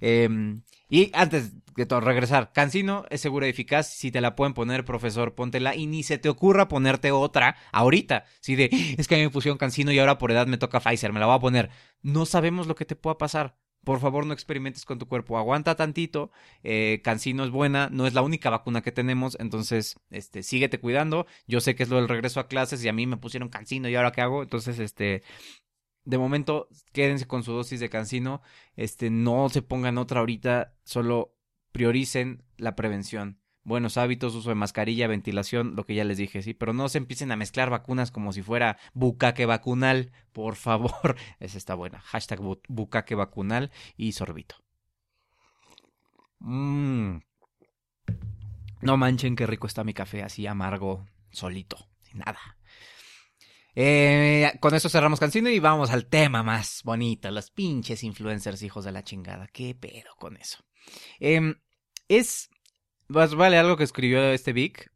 Em, 0.01 0.63
y 0.89 1.09
antes 1.13 1.53
de 1.75 1.85
todo, 1.85 2.01
regresar, 2.01 2.51
Cancino 2.51 3.05
es 3.09 3.21
segura 3.21 3.47
y 3.47 3.51
eficaz, 3.51 3.87
si 3.87 4.11
te 4.11 4.19
la 4.19 4.35
pueden 4.35 4.53
poner, 4.53 4.83
profesor, 4.83 5.33
póntela 5.33 5.75
y 5.75 5.87
ni 5.87 6.03
se 6.03 6.17
te 6.17 6.27
ocurra 6.27 6.67
ponerte 6.67 7.11
otra 7.11 7.55
ahorita, 7.71 8.25
si 8.41 8.55
de, 8.55 8.69
es 8.97 9.07
que 9.07 9.15
a 9.15 9.17
mí 9.17 9.23
me 9.23 9.29
pusieron 9.29 9.57
Cancino 9.57 9.93
y 9.93 9.99
ahora 9.99 10.17
por 10.17 10.31
edad 10.31 10.45
me 10.45 10.57
toca 10.57 10.81
Pfizer, 10.81 11.13
me 11.13 11.21
la 11.21 11.25
voy 11.27 11.35
a 11.35 11.39
poner. 11.39 11.69
No 12.01 12.25
sabemos 12.25 12.67
lo 12.67 12.75
que 12.75 12.85
te 12.85 12.95
pueda 12.95 13.17
pasar. 13.17 13.57
Por 13.85 13.99
favor, 13.99 14.25
no 14.25 14.33
experimentes 14.33 14.83
con 14.83 14.97
tu 14.97 15.07
cuerpo. 15.07 15.37
Aguanta 15.37 15.75
tantito. 15.75 16.31
Eh, 16.63 17.01
Cancino 17.03 17.43
es 17.43 17.51
buena. 17.51 17.87
No 17.91 18.07
es 18.07 18.15
la 18.15 18.23
única 18.23 18.49
vacuna 18.49 18.81
que 18.81 18.91
tenemos. 18.91 19.37
Entonces, 19.39 19.95
este, 20.09 20.41
síguete 20.41 20.79
cuidando. 20.79 21.27
Yo 21.47 21.61
sé 21.61 21.75
que 21.75 21.83
es 21.83 21.89
lo 21.89 21.97
del 21.97 22.09
regreso 22.09 22.39
a 22.39 22.47
clases 22.47 22.83
y 22.83 22.89
a 22.89 22.93
mí 22.93 23.05
me 23.05 23.17
pusieron 23.17 23.47
Cancino 23.47 23.87
y 23.87 23.95
ahora 23.95 24.11
qué 24.11 24.21
hago. 24.21 24.41
Entonces, 24.41 24.79
este, 24.79 25.21
de 26.05 26.17
momento 26.17 26.69
quédense 26.93 27.27
con 27.27 27.43
su 27.43 27.51
dosis 27.51 27.79
de 27.79 27.89
cancino, 27.89 28.41
este 28.75 29.09
no 29.09 29.50
se 29.50 29.62
pongan 29.62 29.97
otra 29.97 30.19
ahorita, 30.21 30.74
solo 30.83 31.35
prioricen 31.71 32.43
la 32.57 32.75
prevención. 32.75 33.39
Buenos 33.63 33.97
hábitos, 33.97 34.35
uso 34.35 34.50
de 34.50 34.55
mascarilla, 34.55 35.07
ventilación, 35.07 35.75
lo 35.75 35.88
que 35.88 35.95
ya 35.95 36.03
les 36.03 36.17
dije, 36.17 36.43
sí, 36.43 36.53
pero 36.53 36.71
no 36.71 36.88
se 36.88 37.00
empiecen 37.00 37.31
a 37.31 37.35
mezclar 37.35 37.71
vacunas 37.71 38.12
como 38.12 38.31
si 38.31 38.43
fuera 38.43 38.77
bucaque 38.93 39.47
vacunal, 39.47 40.12
por 40.33 40.55
favor. 40.55 41.15
Esa 41.39 41.57
está 41.57 41.74
buena. 41.74 42.00
Hashtag 42.00 42.39
bucaque 42.69 43.15
vacunal 43.15 43.71
y 43.97 44.12
sorbito. 44.12 44.55
Mmm. 46.39 47.17
No 48.81 48.97
manchen 48.97 49.35
qué 49.35 49.47
rico 49.47 49.65
está 49.65 49.83
mi 49.83 49.95
café, 49.95 50.21
así 50.21 50.45
amargo, 50.45 51.07
solito, 51.31 51.89
sin 52.03 52.19
nada. 52.19 52.39
Eh, 53.75 54.53
con 54.62 54.74
eso 54.74 54.88
cerramos 54.88 55.20
Cancino 55.20 55.50
y 55.50 55.60
vamos 55.60 55.91
al 55.91 56.05
tema 56.08 56.44
más 56.44 56.82
bonito. 56.84 57.29
Los 57.32 57.51
pinches 57.51 58.03
influencers 58.03 58.63
hijos 58.63 58.86
de 58.86 58.91
la 58.91 59.03
chingada. 59.03 59.48
¿Qué 59.48 59.75
pedo 59.75 60.15
con 60.17 60.38
eso? 60.38 60.63
Em, 61.20 61.55
es, 62.08 62.50
vale, 63.08 63.58
algo 63.58 63.75
que 63.75 63.84
escribió 63.84 64.32
este 64.32 64.53
Vic, 64.53 64.91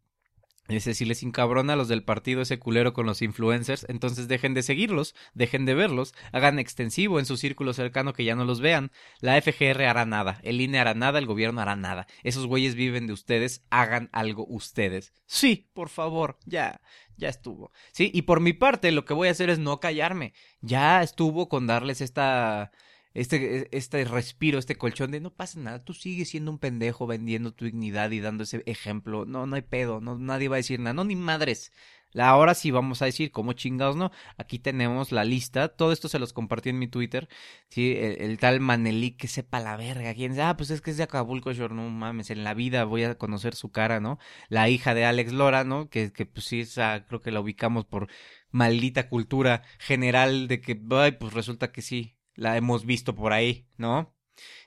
Dice, 0.69 0.93
si 0.93 1.03
les 1.03 1.23
encabrona 1.23 1.73
a 1.73 1.75
los 1.75 1.87
del 1.87 2.03
partido 2.03 2.43
ese 2.43 2.59
culero 2.59 2.93
con 2.93 3.07
los 3.07 3.23
influencers, 3.23 3.87
entonces 3.89 4.27
dejen 4.27 4.53
de 4.53 4.61
seguirlos, 4.61 5.15
dejen 5.33 5.65
de 5.65 5.73
verlos, 5.73 6.13
hagan 6.31 6.59
extensivo 6.59 7.17
en 7.17 7.25
su 7.25 7.37
círculo 7.37 7.73
cercano 7.73 8.13
que 8.13 8.23
ya 8.23 8.35
no 8.35 8.45
los 8.45 8.61
vean. 8.61 8.91
La 9.19 9.41
FGR 9.41 9.81
hará 9.85 10.05
nada, 10.05 10.39
el 10.43 10.61
INE 10.61 10.77
hará 10.77 10.93
nada, 10.93 11.17
el 11.17 11.25
gobierno 11.25 11.59
hará 11.59 11.75
nada. 11.75 12.05
Esos 12.21 12.45
güeyes 12.45 12.75
viven 12.75 13.07
de 13.07 13.13
ustedes, 13.13 13.65
hagan 13.71 14.09
algo 14.11 14.45
ustedes. 14.47 15.11
Sí, 15.25 15.71
por 15.73 15.89
favor, 15.89 16.37
ya, 16.45 16.81
ya 17.19 17.29
estuvo. 17.29 17.71
Sí, 17.91 18.09
y 18.13 18.23
por 18.23 18.39
mi 18.39 18.53
parte 18.53 18.91
lo 18.91 19.05
que 19.05 19.13
voy 19.13 19.27
a 19.27 19.31
hacer 19.31 19.49
es 19.49 19.59
no 19.59 19.79
callarme. 19.79 20.33
Ya 20.61 21.03
estuvo 21.03 21.49
con 21.49 21.67
darles 21.67 22.01
esta 22.01 22.71
este, 23.13 23.75
este 23.75 24.05
respiro, 24.05 24.59
este 24.59 24.75
colchón 24.75 25.11
de 25.11 25.19
no 25.19 25.33
pasa 25.33 25.59
nada, 25.59 25.83
tú 25.83 25.93
sigues 25.93 26.29
siendo 26.29 26.51
un 26.51 26.59
pendejo 26.59 27.07
vendiendo 27.07 27.53
tu 27.53 27.65
dignidad 27.65 28.11
y 28.11 28.19
dando 28.19 28.43
ese 28.43 28.63
ejemplo, 28.65 29.25
no, 29.25 29.45
no 29.45 29.55
hay 29.55 29.63
pedo, 29.63 30.01
no, 30.01 30.17
nadie 30.17 30.47
va 30.47 30.55
a 30.55 30.57
decir 30.57 30.79
nada, 30.79 30.93
no, 30.93 31.03
ni 31.03 31.15
madres. 31.15 31.71
Ahora 32.17 32.55
sí 32.55 32.71
vamos 32.71 33.01
a 33.01 33.05
decir 33.05 33.31
cómo 33.31 33.53
chingados 33.53 33.95
no. 33.95 34.11
Aquí 34.37 34.57
tenemos 34.57 35.11
la 35.11 35.23
lista. 35.23 35.67
Todo 35.69 35.91
esto 35.91 36.09
se 36.09 36.17
los 36.17 36.33
compartí 36.33 36.69
en 36.69 36.79
mi 36.79 36.87
Twitter. 36.87 37.29
Sí, 37.69 37.95
el, 37.97 38.39
tal 38.39 38.59
Manelik 38.61 39.17
que 39.17 39.27
sepa 39.27 39.59
la 39.59 39.77
verga. 39.77 40.13
¿Quién 40.15 40.39
Ah, 40.39 40.57
pues 40.57 40.71
es 40.71 40.81
que 40.81 40.91
es 40.91 40.97
de 40.97 41.03
Acapulco 41.03 41.53
Shore. 41.53 41.75
No 41.75 41.87
mames, 41.89 42.31
en 42.31 42.43
la 42.43 42.55
vida 42.55 42.83
voy 42.85 43.03
a 43.03 43.15
conocer 43.15 43.53
su 43.55 43.71
cara, 43.71 43.99
¿no? 43.99 44.17
La 44.49 44.69
hija 44.69 44.95
de 44.95 45.05
Alex 45.05 45.33
Lora, 45.33 45.63
¿no? 45.63 45.89
Que, 45.89 46.11
que 46.11 46.25
pues 46.25 46.45
sí, 46.47 46.61
esa, 46.61 47.05
creo 47.05 47.21
que 47.21 47.31
la 47.31 47.41
ubicamos 47.41 47.85
por 47.85 48.07
maldita 48.51 49.09
cultura 49.09 49.63
general 49.79 50.47
de 50.47 50.61
que, 50.61 50.79
ay, 50.91 51.11
pues 51.13 51.33
resulta 51.33 51.71
que 51.71 51.81
sí, 51.83 52.15
la 52.39 52.57
hemos 52.57 52.85
visto 52.85 53.15
por 53.15 53.33
ahí, 53.33 53.67
¿no? 53.77 54.15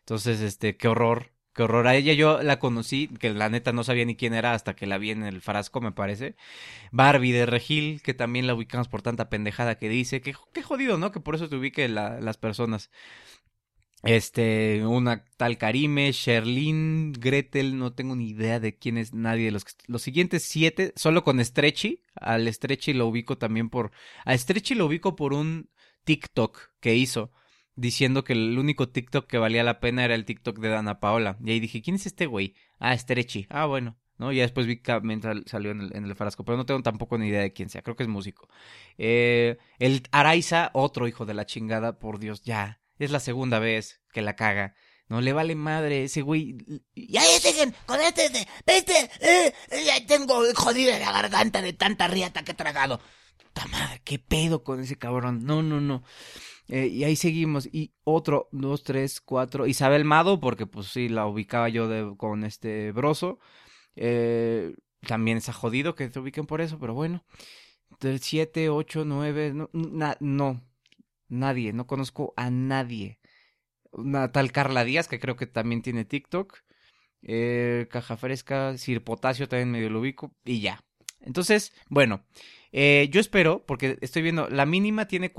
Entonces, 0.00 0.40
este, 0.40 0.76
qué 0.76 0.88
horror, 0.88 1.32
qué 1.54 1.62
horror. 1.64 1.86
A 1.88 1.96
ella 1.96 2.12
yo 2.12 2.42
la 2.42 2.58
conocí, 2.58 3.08
que 3.08 3.30
la 3.30 3.48
neta 3.48 3.72
no 3.72 3.84
sabía 3.84 4.04
ni 4.04 4.16
quién 4.16 4.34
era 4.34 4.54
hasta 4.54 4.74
que 4.76 4.86
la 4.86 4.98
vi 4.98 5.10
en 5.10 5.22
el 5.24 5.40
frasco, 5.40 5.80
me 5.80 5.92
parece. 5.92 6.36
Barbie 6.92 7.32
de 7.32 7.46
Regil, 7.46 8.02
que 8.02 8.14
también 8.14 8.46
la 8.46 8.54
ubicamos 8.54 8.88
por 8.88 9.02
tanta 9.02 9.28
pendejada 9.30 9.76
que 9.78 9.88
dice. 9.88 10.20
Qué, 10.20 10.34
qué 10.52 10.62
jodido, 10.62 10.98
¿no? 10.98 11.12
Que 11.12 11.20
por 11.20 11.34
eso 11.34 11.48
te 11.48 11.56
ubique 11.56 11.88
las 11.88 12.36
personas. 12.38 12.90
Este, 14.02 14.84
una 14.84 15.24
tal 15.36 15.58
Karime, 15.58 16.10
Sherlyn, 16.10 17.12
Gretel, 17.12 17.78
no 17.78 17.92
tengo 17.92 18.16
ni 18.16 18.30
idea 18.30 18.58
de 18.58 18.76
quién 18.76 18.98
es 18.98 19.14
nadie 19.14 19.44
de 19.44 19.52
los 19.52 19.64
los 19.86 20.02
siguientes 20.02 20.42
siete, 20.42 20.92
solo 20.96 21.22
con 21.22 21.42
Stretchy, 21.44 22.02
al 22.16 22.52
Stretchy 22.52 22.94
lo 22.94 23.06
ubico 23.06 23.38
también 23.38 23.70
por, 23.70 23.92
a 24.24 24.36
Stretchy 24.36 24.74
lo 24.74 24.86
ubico 24.86 25.14
por 25.14 25.32
un 25.32 25.70
TikTok 26.02 26.58
que 26.80 26.96
hizo, 26.96 27.30
diciendo 27.74 28.24
que 28.24 28.34
el 28.34 28.58
único 28.58 28.88
TikTok 28.88 29.26
que 29.26 29.38
valía 29.38 29.64
la 29.64 29.80
pena 29.80 30.04
era 30.04 30.14
el 30.14 30.24
TikTok 30.24 30.58
de 30.58 30.68
Dana 30.68 31.00
Paola. 31.00 31.38
Y 31.44 31.52
ahí 31.52 31.60
dije, 31.60 31.82
¿quién 31.82 31.96
es 31.96 32.06
este 32.06 32.26
güey? 32.26 32.54
Ah, 32.78 32.94
Estrechi. 32.94 33.46
Ah, 33.50 33.66
bueno. 33.66 33.98
¿no? 34.18 34.32
Y 34.32 34.38
después 34.38 34.66
vi 34.66 34.78
que 34.78 34.92
salió 35.46 35.72
en 35.72 35.80
el, 35.80 35.96
en 35.96 36.04
el, 36.04 36.14
frasco, 36.14 36.44
pero 36.44 36.56
no 36.56 36.66
tengo 36.66 36.82
tampoco 36.82 37.18
ni 37.18 37.28
idea 37.28 37.40
de 37.40 37.52
quién 37.52 37.68
sea, 37.68 37.82
creo 37.82 37.96
que 37.96 38.04
es 38.04 38.08
músico. 38.08 38.48
Eh, 38.96 39.58
el 39.78 40.02
Araiza, 40.12 40.70
otro 40.74 41.08
hijo 41.08 41.26
de 41.26 41.34
la 41.34 41.46
chingada, 41.46 41.98
por 41.98 42.18
Dios, 42.20 42.42
ya, 42.42 42.80
es 42.98 43.10
la 43.10 43.20
segunda 43.20 43.58
vez 43.58 44.00
que 44.12 44.22
la 44.22 44.36
caga. 44.36 44.74
No 45.08 45.20
le 45.20 45.32
vale 45.32 45.54
madre 45.54 46.04
ese 46.04 46.22
güey. 46.22 46.56
Ya 46.94 47.22
dejen 47.44 47.74
con 47.84 48.00
este, 48.00 48.30
este, 48.64 49.10
eh, 49.20 49.52
ya 49.84 50.06
tengo 50.06 50.42
jodida 50.54 50.98
la 50.98 51.12
garganta 51.12 51.60
de 51.60 51.72
tanta 51.72 52.08
riata 52.08 52.44
que 52.44 52.52
he 52.52 52.54
tragado. 52.54 53.00
Puta 53.36 53.66
madre, 53.66 54.00
qué 54.04 54.18
pedo 54.18 54.62
con 54.62 54.80
ese 54.80 54.96
cabrón. 54.96 55.44
No, 55.44 55.62
no, 55.62 55.80
no. 55.80 56.02
Eh, 56.74 56.86
y 56.86 57.04
ahí 57.04 57.16
seguimos. 57.16 57.68
Y 57.70 57.92
otro, 58.02 58.48
dos, 58.50 58.82
tres, 58.82 59.20
cuatro. 59.20 59.66
Isabel 59.66 60.06
Mado, 60.06 60.40
porque 60.40 60.64
pues 60.66 60.86
sí, 60.86 61.10
la 61.10 61.26
ubicaba 61.26 61.68
yo 61.68 62.16
con 62.16 62.44
este 62.44 62.92
broso. 62.92 63.38
Eh, 63.94 64.74
también 65.06 65.36
está 65.36 65.52
jodido 65.52 65.94
que 65.94 66.08
te 66.08 66.18
ubiquen 66.18 66.46
por 66.46 66.62
eso, 66.62 66.78
pero 66.78 66.94
bueno. 66.94 67.24
Del 68.00 68.20
siete, 68.20 68.70
ocho, 68.70 69.04
nueve, 69.04 69.52
no, 69.52 69.68
no, 70.20 70.62
nadie, 71.28 71.74
no 71.74 71.86
conozco 71.86 72.32
a 72.38 72.48
nadie. 72.50 73.18
Una 73.90 74.32
tal 74.32 74.50
Carla 74.50 74.84
Díaz, 74.84 75.08
que 75.08 75.20
creo 75.20 75.36
que 75.36 75.46
también 75.46 75.82
tiene 75.82 76.06
TikTok. 76.06 76.56
Eh, 77.20 77.86
caja 77.90 78.16
fresca, 78.16 78.78
Sir 78.78 79.04
Potasio 79.04 79.46
también 79.46 79.72
medio 79.72 79.90
lo 79.90 80.00
ubico. 80.00 80.34
Y 80.42 80.60
ya. 80.62 80.82
Entonces, 81.20 81.74
bueno, 81.90 82.24
eh, 82.72 83.08
yo 83.12 83.20
espero, 83.20 83.66
porque 83.66 83.98
estoy 84.00 84.22
viendo, 84.22 84.48
la 84.48 84.64
mínima 84.64 85.06
tiene 85.06 85.32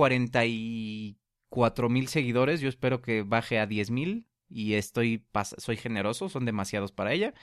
44 1.54 1.90
mil 1.90 2.08
seguidores, 2.08 2.62
yo 2.62 2.70
espero 2.70 3.02
que 3.02 3.22
baje 3.22 3.60
a 3.60 3.68
10 3.68 3.92
mil 3.92 4.28
y 4.50 4.74
estoy, 4.74 5.26
soy 5.58 5.78
generoso, 5.78 6.30
son 6.30 6.46
demasiados 6.46 6.92
para 6.92 7.14
ella. 7.14 7.34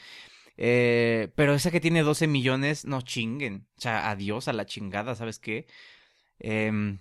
Eh, 0.56 1.30
pero 1.36 1.54
esa 1.54 1.70
que 1.70 1.80
tiene 1.80 2.02
12 2.02 2.26
millones, 2.26 2.84
no 2.84 3.02
chinguen. 3.02 3.68
O 3.78 3.80
sea, 3.80 4.10
adiós 4.10 4.48
a 4.48 4.52
la 4.52 4.66
chingada, 4.66 5.14
¿sabes 5.14 5.38
qué? 5.38 5.66
Eh, 6.40 6.98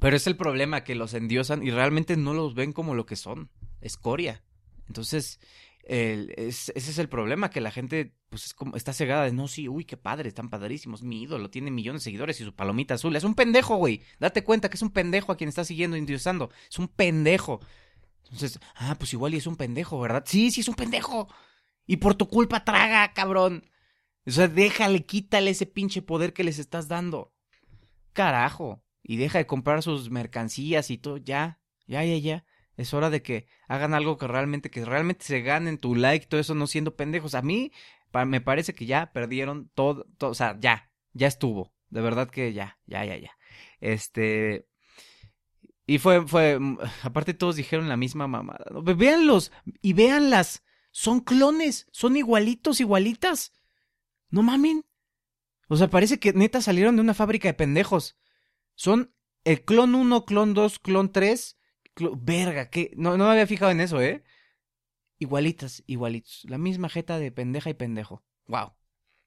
pero 0.00 0.16
es 0.16 0.26
el 0.26 0.36
problema 0.36 0.82
que 0.82 0.96
los 0.96 1.14
endiosan 1.14 1.62
y 1.62 1.70
realmente 1.70 2.16
no 2.16 2.34
los 2.34 2.54
ven 2.54 2.72
como 2.72 2.94
lo 2.94 3.06
que 3.06 3.16
son, 3.16 3.50
escoria. 3.80 4.42
Entonces, 4.88 5.38
ese 5.84 6.72
es 6.74 6.98
el 6.98 7.08
problema, 7.08 7.50
que 7.50 7.60
la 7.60 7.70
gente 7.70 8.14
pues 8.28 8.46
es 8.46 8.54
como, 8.54 8.76
está 8.76 8.92
cegada 8.92 9.24
de, 9.24 9.32
no, 9.32 9.46
sí, 9.46 9.68
uy, 9.68 9.84
qué 9.84 9.96
padre, 9.96 10.28
están 10.28 10.48
padrísimos, 10.48 11.02
mi 11.02 11.22
ídolo, 11.22 11.50
tiene 11.50 11.70
millones 11.70 12.02
de 12.02 12.04
seguidores 12.04 12.40
y 12.40 12.44
su 12.44 12.54
palomita 12.54 12.94
azul. 12.94 13.14
Es 13.14 13.24
un 13.24 13.34
pendejo, 13.34 13.76
güey. 13.76 14.00
Date 14.18 14.42
cuenta 14.42 14.70
que 14.70 14.76
es 14.76 14.82
un 14.82 14.90
pendejo 14.90 15.32
a 15.32 15.36
quien 15.36 15.48
está 15.48 15.64
siguiendo, 15.64 15.96
endiosando. 15.96 16.50
Es 16.70 16.78
un 16.78 16.88
pendejo. 16.88 17.60
Entonces, 18.24 18.58
ah, 18.76 18.94
pues 18.98 19.12
igual 19.12 19.34
y 19.34 19.36
es 19.36 19.46
un 19.46 19.56
pendejo, 19.56 20.00
¿verdad? 20.00 20.24
Sí, 20.26 20.50
sí, 20.50 20.62
es 20.62 20.68
un 20.68 20.74
pendejo. 20.74 21.28
Y 21.86 21.98
por 21.98 22.14
tu 22.14 22.26
culpa 22.28 22.64
traga, 22.64 23.12
cabrón. 23.12 23.68
O 24.24 24.30
sea, 24.30 24.48
déjale, 24.48 25.04
quítale 25.04 25.50
ese 25.50 25.66
pinche 25.66 26.00
poder 26.00 26.32
que 26.32 26.44
les 26.44 26.58
estás 26.58 26.88
dando. 26.88 27.34
Carajo. 28.14 28.82
Y 29.02 29.16
deja 29.16 29.38
de 29.38 29.46
comprar 29.46 29.82
sus 29.82 30.10
mercancías 30.10 30.90
y 30.90 30.96
todo, 30.96 31.18
ya, 31.18 31.60
ya, 31.86 32.04
ya, 32.04 32.16
ya. 32.16 32.44
Es 32.76 32.94
hora 32.94 33.10
de 33.10 33.22
que 33.22 33.46
hagan 33.68 33.94
algo 33.94 34.16
que 34.16 34.26
realmente, 34.26 34.70
que 34.70 34.84
realmente 34.84 35.24
se 35.24 35.42
ganen 35.42 35.78
tu 35.78 35.94
like, 35.94 36.26
todo 36.26 36.40
eso 36.40 36.54
no 36.54 36.66
siendo 36.66 36.96
pendejos. 36.96 37.34
A 37.34 37.42
mí 37.42 37.72
me 38.26 38.40
parece 38.40 38.74
que 38.74 38.86
ya 38.86 39.12
perdieron 39.12 39.70
todo, 39.74 40.06
o 40.20 40.34
sea, 40.34 40.58
ya, 40.60 40.90
ya 41.12 41.26
estuvo. 41.26 41.72
De 41.90 42.00
verdad 42.00 42.30
que 42.30 42.52
ya, 42.52 42.78
ya, 42.86 43.04
ya, 43.04 43.16
ya. 43.18 43.32
Este. 43.80 44.66
Y 45.86 45.98
fue, 45.98 46.26
fue, 46.26 46.58
mm, 46.58 46.78
aparte 47.02 47.34
todos 47.34 47.56
dijeron 47.56 47.88
la 47.88 47.96
misma 47.96 48.26
mamada. 48.26 48.64
Véanlos 48.82 49.52
y 49.82 49.92
véanlas. 49.92 50.62
Son 50.90 51.20
clones, 51.20 51.86
son 51.90 52.16
igualitos, 52.16 52.80
igualitas. 52.80 53.52
No 54.30 54.42
mamen. 54.42 54.84
O 55.68 55.76
sea, 55.76 55.88
parece 55.88 56.18
que 56.18 56.32
neta 56.32 56.60
salieron 56.60 56.96
de 56.96 57.02
una 57.02 57.14
fábrica 57.14 57.48
de 57.48 57.54
pendejos. 57.54 58.18
Son 58.74 59.14
el 59.44 59.64
clon 59.64 59.94
1, 59.94 60.24
clon 60.24 60.54
2, 60.54 60.78
clon 60.78 61.12
3 61.12 61.56
Verga, 61.96 62.70
que 62.70 62.92
no, 62.96 63.16
no 63.16 63.24
me 63.26 63.32
había 63.32 63.46
fijado 63.46 63.70
en 63.70 63.80
eso, 63.80 64.00
¿eh? 64.00 64.22
Igualitas, 65.18 65.82
igualitos. 65.86 66.44
La 66.48 66.58
misma 66.58 66.88
jeta 66.88 67.18
de 67.18 67.30
pendeja 67.30 67.70
y 67.70 67.74
pendejo. 67.74 68.22
Wow. 68.46 68.72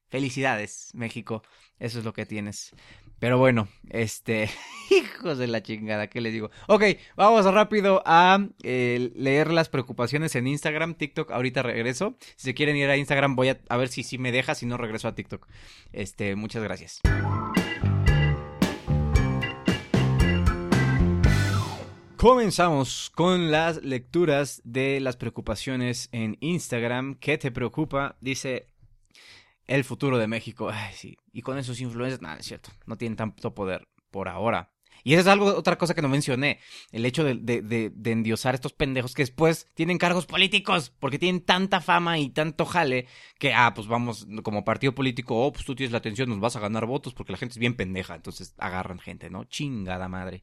Felicidades, 0.08 0.90
México. 0.94 1.42
Eso 1.78 1.98
es 1.98 2.04
lo 2.04 2.12
que 2.12 2.26
tienes. 2.26 2.72
Pero 3.18 3.38
bueno, 3.38 3.68
este. 3.88 4.48
Hijos 4.90 5.38
de 5.38 5.46
la 5.46 5.62
chingada, 5.62 6.08
¿qué 6.08 6.20
les 6.20 6.32
digo? 6.32 6.50
Ok, 6.68 6.84
vamos 7.16 7.44
rápido 7.46 8.02
a 8.06 8.46
eh, 8.62 9.10
leer 9.16 9.50
las 9.50 9.68
preocupaciones 9.68 10.36
en 10.36 10.46
Instagram, 10.46 10.94
TikTok. 10.94 11.30
Ahorita 11.32 11.62
regreso. 11.62 12.16
Si 12.36 12.44
se 12.44 12.54
quieren 12.54 12.76
ir 12.76 12.88
a 12.88 12.96
Instagram, 12.96 13.34
voy 13.34 13.48
a, 13.48 13.60
a 13.68 13.76
ver 13.76 13.88
si, 13.88 14.02
si 14.02 14.18
me 14.18 14.32
deja. 14.32 14.54
Si 14.54 14.66
no, 14.66 14.76
regreso 14.76 15.08
a 15.08 15.14
TikTok. 15.14 15.48
Este, 15.92 16.36
muchas 16.36 16.62
gracias. 16.62 17.00
Comenzamos 22.16 23.10
con 23.14 23.50
las 23.50 23.84
lecturas 23.84 24.62
de 24.64 25.00
las 25.00 25.18
preocupaciones 25.18 26.08
en 26.12 26.38
Instagram. 26.40 27.16
¿Qué 27.16 27.36
te 27.36 27.50
preocupa? 27.50 28.16
Dice 28.22 28.68
el 29.66 29.84
futuro 29.84 30.16
de 30.16 30.26
México. 30.26 30.70
Ay, 30.72 30.94
sí. 30.94 31.18
Y 31.34 31.42
con 31.42 31.58
esos 31.58 31.78
influencers, 31.78 32.22
nada, 32.22 32.36
es 32.36 32.46
cierto. 32.46 32.70
No 32.86 32.96
tienen 32.96 33.16
tanto 33.16 33.54
poder 33.54 33.86
por 34.10 34.28
ahora. 34.28 34.72
Y 35.04 35.12
esa 35.12 35.20
es 35.20 35.26
algo, 35.26 35.54
otra 35.54 35.76
cosa 35.76 35.92
que 35.92 36.00
no 36.00 36.08
mencioné. 36.08 36.58
El 36.90 37.04
hecho 37.04 37.22
de, 37.22 37.92
endiosar 38.06 38.54
a 38.54 38.56
estos 38.56 38.72
pendejos 38.72 39.12
que 39.12 39.22
después 39.22 39.68
tienen 39.74 39.98
cargos 39.98 40.24
políticos. 40.24 40.94
Porque 40.98 41.18
tienen 41.18 41.42
tanta 41.42 41.82
fama 41.82 42.18
y 42.18 42.30
tanto 42.30 42.64
jale 42.64 43.08
que, 43.38 43.52
ah, 43.52 43.74
pues 43.74 43.88
vamos, 43.88 44.26
como 44.42 44.64
partido 44.64 44.94
político, 44.94 45.44
oh, 45.44 45.52
pues 45.52 45.66
tú 45.66 45.74
tienes 45.74 45.92
la 45.92 45.98
atención, 45.98 46.30
nos 46.30 46.40
vas 46.40 46.56
a 46.56 46.60
ganar 46.60 46.86
votos 46.86 47.12
porque 47.12 47.32
la 47.32 47.38
gente 47.38 47.52
es 47.52 47.58
bien 47.58 47.76
pendeja. 47.76 48.14
Entonces 48.14 48.54
agarran 48.56 49.00
gente, 49.00 49.28
¿no? 49.28 49.44
Chingada 49.44 50.08
madre. 50.08 50.42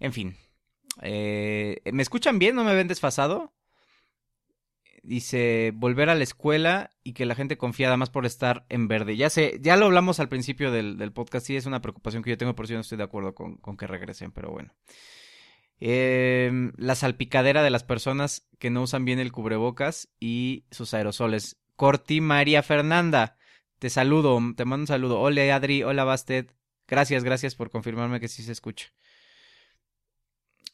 En 0.00 0.12
fin, 0.12 0.36
eh, 1.02 1.80
¿Me 1.92 2.02
escuchan 2.02 2.38
bien? 2.38 2.56
¿No 2.56 2.64
me 2.64 2.74
ven 2.74 2.88
desfasado? 2.88 3.52
Dice, 5.02 5.72
volver 5.72 6.10
a 6.10 6.16
la 6.16 6.24
escuela 6.24 6.90
y 7.04 7.12
que 7.12 7.26
la 7.26 7.36
gente 7.36 7.56
confía 7.56 7.96
más 7.96 8.10
por 8.10 8.26
estar 8.26 8.66
en 8.68 8.88
verde. 8.88 9.16
Ya 9.16 9.30
sé, 9.30 9.60
ya 9.62 9.76
lo 9.76 9.86
hablamos 9.86 10.18
al 10.18 10.28
principio 10.28 10.72
del, 10.72 11.12
podcast, 11.12 11.46
sí 11.46 11.54
es 11.54 11.66
una 11.66 11.80
preocupación 11.80 12.24
que 12.24 12.30
yo 12.30 12.38
tengo, 12.38 12.56
por 12.56 12.66
si 12.66 12.74
no 12.74 12.80
estoy 12.80 12.98
de 12.98 13.04
acuerdo 13.04 13.32
con, 13.34 13.76
que 13.76 13.86
regresen, 13.86 14.32
pero 14.32 14.50
bueno. 14.50 14.74
Em, 15.78 16.72
la 16.76 16.96
salpicadera 16.96 17.62
de 17.62 17.70
las 17.70 17.84
personas 17.84 18.48
que 18.58 18.70
no 18.70 18.82
usan 18.82 19.04
bien 19.04 19.20
el 19.20 19.30
cubrebocas 19.30 20.08
y 20.18 20.64
sus 20.72 20.92
aerosoles. 20.92 21.56
Corti 21.76 22.20
María 22.20 22.62
Fernanda, 22.64 23.36
te 23.78 23.90
saludo, 23.90 24.40
te 24.56 24.64
mando 24.64 24.82
un 24.82 24.86
saludo. 24.88 25.20
Hola 25.20 25.54
Adri, 25.54 25.84
hola 25.84 26.02
Bastet. 26.02 26.52
Gracias, 26.88 27.22
gracias 27.22 27.54
por 27.54 27.70
confirmarme 27.70 28.18
que 28.18 28.28
sí 28.28 28.42
se 28.42 28.52
escucha. 28.52 28.88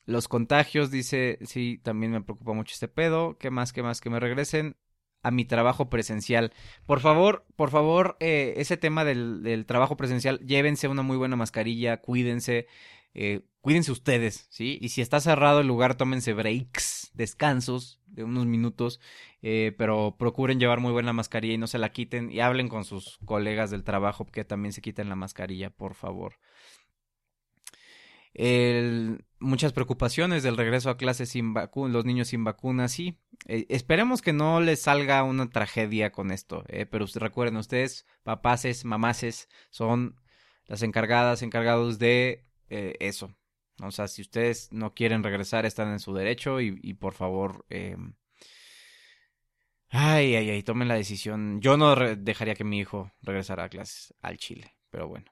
Los 0.04 0.28
contagios, 0.28 0.90
dice, 0.90 1.38
sí, 1.42 1.80
también 1.82 2.12
me 2.12 2.22
preocupa 2.22 2.52
mucho 2.52 2.72
este 2.74 2.88
pedo. 2.88 3.38
¿Qué 3.38 3.50
más, 3.50 3.72
qué 3.72 3.82
más? 3.82 4.00
Que 4.00 4.10
me 4.10 4.20
regresen 4.20 4.76
a 5.22 5.30
mi 5.30 5.44
trabajo 5.44 5.88
presencial. 5.88 6.52
Por 6.86 7.00
favor, 7.00 7.46
por 7.56 7.70
favor, 7.70 8.16
eh, 8.20 8.54
ese 8.56 8.76
tema 8.76 9.04
del, 9.04 9.64
trabajo 9.66 9.96
presencial, 9.96 10.40
llévense 10.40 10.88
una 10.88 11.02
muy 11.02 11.16
buena 11.16 11.36
mascarilla, 11.36 11.98
cuídense, 11.98 12.66
eh, 13.14 13.42
cuídense 13.60 13.92
ustedes, 13.92 14.46
¿sí? 14.50 14.78
Y 14.80 14.88
si 14.88 15.00
está 15.00 15.20
cerrado 15.20 15.60
el 15.60 15.68
lugar, 15.68 15.94
tómense 15.96 16.32
breaks, 16.32 17.12
descansos 17.14 18.00
de 18.06 18.24
unos 18.24 18.46
minutos, 18.46 19.00
eh, 19.42 19.72
pero 19.78 20.16
procuren 20.18 20.58
llevar 20.58 20.80
muy 20.80 20.92
buena 20.92 21.12
mascarilla 21.12 21.54
y 21.54 21.58
no 21.58 21.66
se 21.66 21.78
la 21.78 21.92
quiten 21.92 22.30
y 22.30 22.40
hablen 22.40 22.68
con 22.68 22.84
sus 22.84 23.18
colegas 23.24 23.70
del 23.70 23.84
trabajo 23.84 24.26
que 24.26 24.44
también 24.44 24.72
se 24.72 24.82
quiten 24.82 25.08
la 25.08 25.16
mascarilla, 25.16 25.70
por 25.70 25.94
favor. 25.94 26.38
Muchas 29.42 29.72
preocupaciones 29.72 30.44
del 30.44 30.56
regreso 30.56 30.88
a 30.88 30.96
clases 30.96 31.30
sin 31.30 31.52
vacunas, 31.52 31.92
los 31.92 32.04
niños 32.04 32.28
sin 32.28 32.44
vacunas, 32.44 32.92
sí. 32.92 33.18
Eh, 33.48 33.66
esperemos 33.70 34.22
que 34.22 34.32
no 34.32 34.60
les 34.60 34.82
salga 34.82 35.24
una 35.24 35.50
tragedia 35.50 36.12
con 36.12 36.30
esto, 36.30 36.62
eh, 36.68 36.86
pero 36.86 37.06
recuerden, 37.16 37.56
ustedes, 37.56 38.06
papaces, 38.22 38.84
mamaces, 38.84 39.48
son 39.70 40.14
las 40.66 40.82
encargadas, 40.82 41.42
encargados 41.42 41.98
de 41.98 42.46
eh, 42.70 42.94
eso. 43.00 43.34
O 43.82 43.90
sea, 43.90 44.06
si 44.06 44.22
ustedes 44.22 44.68
no 44.72 44.94
quieren 44.94 45.24
regresar, 45.24 45.66
están 45.66 45.90
en 45.90 45.98
su 45.98 46.14
derecho 46.14 46.60
y, 46.60 46.78
y 46.80 46.94
por 46.94 47.14
favor, 47.14 47.66
eh, 47.68 47.96
ay, 49.88 50.36
ay, 50.36 50.50
ay, 50.50 50.62
tomen 50.62 50.86
la 50.86 50.94
decisión. 50.94 51.60
Yo 51.60 51.76
no 51.76 51.96
dejaría 51.96 52.54
que 52.54 52.62
mi 52.62 52.78
hijo 52.78 53.10
regresara 53.22 53.64
a 53.64 53.68
clases 53.68 54.14
al 54.20 54.36
Chile, 54.36 54.76
pero 54.88 55.08
bueno. 55.08 55.26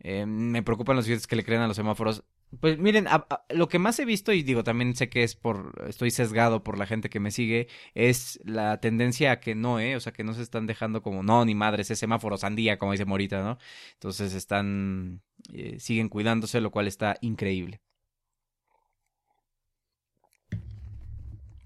Eh, 0.00 0.26
me 0.26 0.62
preocupan 0.62 0.96
los 0.96 1.06
videos 1.06 1.26
que 1.26 1.36
le 1.36 1.44
creen 1.44 1.62
a 1.62 1.68
los 1.68 1.76
semáforos. 1.76 2.24
Pues 2.60 2.78
miren, 2.78 3.06
lo 3.50 3.68
que 3.68 3.78
más 3.78 3.98
he 3.98 4.04
visto, 4.04 4.32
y 4.32 4.42
digo, 4.42 4.62
también 4.62 4.94
sé 4.94 5.08
que 5.08 5.24
es 5.24 5.34
por, 5.34 5.84
estoy 5.88 6.10
sesgado 6.12 6.62
por 6.62 6.78
la 6.78 6.86
gente 6.86 7.10
que 7.10 7.18
me 7.18 7.32
sigue, 7.32 7.66
es 7.94 8.40
la 8.44 8.80
tendencia 8.80 9.32
a 9.32 9.40
que 9.40 9.54
no, 9.56 9.80
¿eh? 9.80 9.96
O 9.96 10.00
sea, 10.00 10.12
que 10.12 10.22
no 10.22 10.32
se 10.32 10.42
están 10.42 10.66
dejando 10.66 11.02
como, 11.02 11.22
no, 11.24 11.44
ni 11.44 11.54
madres, 11.54 11.90
es 11.90 11.98
semáforo 11.98 12.36
sandía, 12.36 12.78
como 12.78 12.92
dice 12.92 13.04
Morita, 13.04 13.42
¿no? 13.42 13.58
Entonces 13.94 14.32
están, 14.34 15.22
eh, 15.52 15.80
siguen 15.80 16.08
cuidándose, 16.08 16.60
lo 16.60 16.70
cual 16.70 16.86
está 16.86 17.16
increíble. 17.20 17.80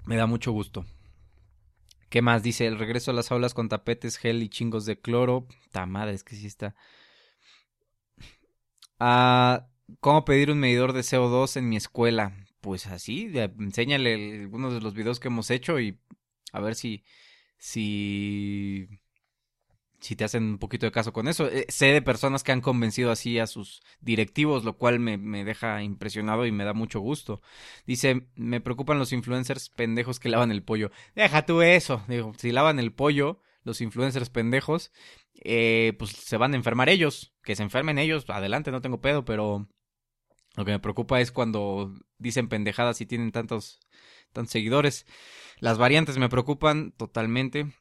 Me 0.07 0.17
da 0.17 0.27
mucho 0.27 0.51
gusto. 0.53 0.87
¿Qué 2.09 2.23
más? 2.23 2.43
Dice, 2.43 2.67
el 2.67 2.79
regreso 2.79 3.13
a 3.13 3.15
las 3.15 3.31
aulas 3.31 3.55
con 3.55 3.69
tapetes, 3.69 4.17
gel 4.17 4.43
y 4.43 4.49
chingos 4.49 4.85
de 4.85 4.99
cloro. 4.99 5.47
Ta 5.71 5.87
madre, 5.87 6.15
es 6.15 6.25
que 6.25 6.35
sí 6.35 6.47
está. 6.47 6.75
Ah 9.01 9.67
¿Cómo 10.01 10.25
pedir 10.25 10.51
un 10.53 10.61
medidor 10.61 10.93
de 10.93 11.03
CO2 11.03 11.57
en 11.57 11.69
mi 11.69 11.77
escuela? 11.77 12.33
Pues 12.61 12.87
así, 12.87 13.31
enséñale 13.59 14.43
algunos 14.43 14.73
de 14.73 14.81
los 14.81 14.95
videos 14.95 15.19
que 15.21 15.29
hemos 15.29 15.51
hecho 15.51 15.81
y 15.81 15.99
a 16.53 16.61
ver 16.61 16.75
si, 16.77 17.05
si, 17.59 18.89
si 20.01 20.17
te 20.17 20.25
hacen 20.25 20.45
un 20.45 20.59
poquito 20.59 20.87
de 20.87 20.93
caso 20.93 21.13
con 21.13 21.29
eso. 21.29 21.47
Eh, 21.49 21.67
sé 21.69 21.87
de 21.87 22.03
personas 22.03 22.43
que 22.43 22.53
han 22.53 22.63
convencido 22.63 23.11
así 23.11 23.39
a 23.39 23.47
sus 23.47 23.83
directivos, 24.01 24.65
lo 24.65 24.77
cual 24.79 24.99
me, 24.99 25.19
me 25.19 25.45
deja 25.45 25.83
impresionado 25.83 26.47
y 26.47 26.53
me 26.53 26.65
da 26.65 26.73
mucho 26.73 27.01
gusto. 27.01 27.43
Dice, 27.87 28.27
me 28.35 28.61
preocupan 28.61 28.99
los 28.99 29.13
influencers 29.13 29.69
pendejos 29.69 30.19
que 30.19 30.31
lavan 30.31 30.51
el 30.53 30.63
pollo. 30.63 30.91
Deja 31.15 31.45
tú 31.45 31.61
eso. 31.63 32.03
Digo, 32.09 32.33
si 32.39 32.53
lavan 32.53 32.79
el 32.79 32.93
pollo, 32.93 33.41
los 33.63 33.81
influencers 33.81 34.31
pendejos, 34.31 34.93
eh, 35.35 35.95
pues 35.99 36.11
se 36.13 36.37
van 36.37 36.55
a 36.55 36.57
enfermar 36.57 36.89
ellos. 36.89 37.35
Que 37.43 37.57
se 37.57 37.63
enfermen 37.63 37.99
ellos, 37.99 38.25
adelante, 38.29 38.71
no 38.71 38.81
tengo 38.81 39.01
pedo, 39.01 39.25
pero 39.25 39.69
lo 40.57 40.65
que 40.65 40.73
me 40.73 40.79
preocupa 40.81 41.21
es 41.21 41.33
cuando 41.33 41.95
dicen 42.19 42.49
pendejadas 42.49 43.01
y 43.01 43.07
tienen 43.07 43.33
tantos, 43.33 43.81
tantos 44.33 44.53
seguidores. 44.53 45.07
Las 45.59 45.79
variantes 45.79 46.19
me 46.19 46.29
preocupan 46.29 46.93
totalmente. 46.93 47.73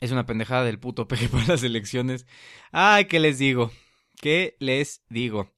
Es 0.00 0.12
una 0.12 0.26
pendejada 0.26 0.64
del 0.64 0.78
puto 0.78 1.08
peje 1.08 1.28
para 1.28 1.46
las 1.46 1.62
elecciones. 1.62 2.26
Ay, 2.72 3.06
¿qué 3.06 3.20
les 3.20 3.38
digo? 3.38 3.72
¿Qué 4.20 4.56
les 4.58 5.04
digo? 5.08 5.52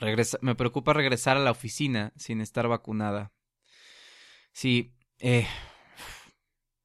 Regresa 0.00 0.38
me 0.42 0.54
preocupa 0.54 0.92
regresar 0.92 1.36
a 1.36 1.40
la 1.40 1.50
oficina 1.50 2.12
sin 2.16 2.40
estar 2.40 2.68
vacunada. 2.68 3.32
Sí, 4.52 4.94
eh, 5.18 5.46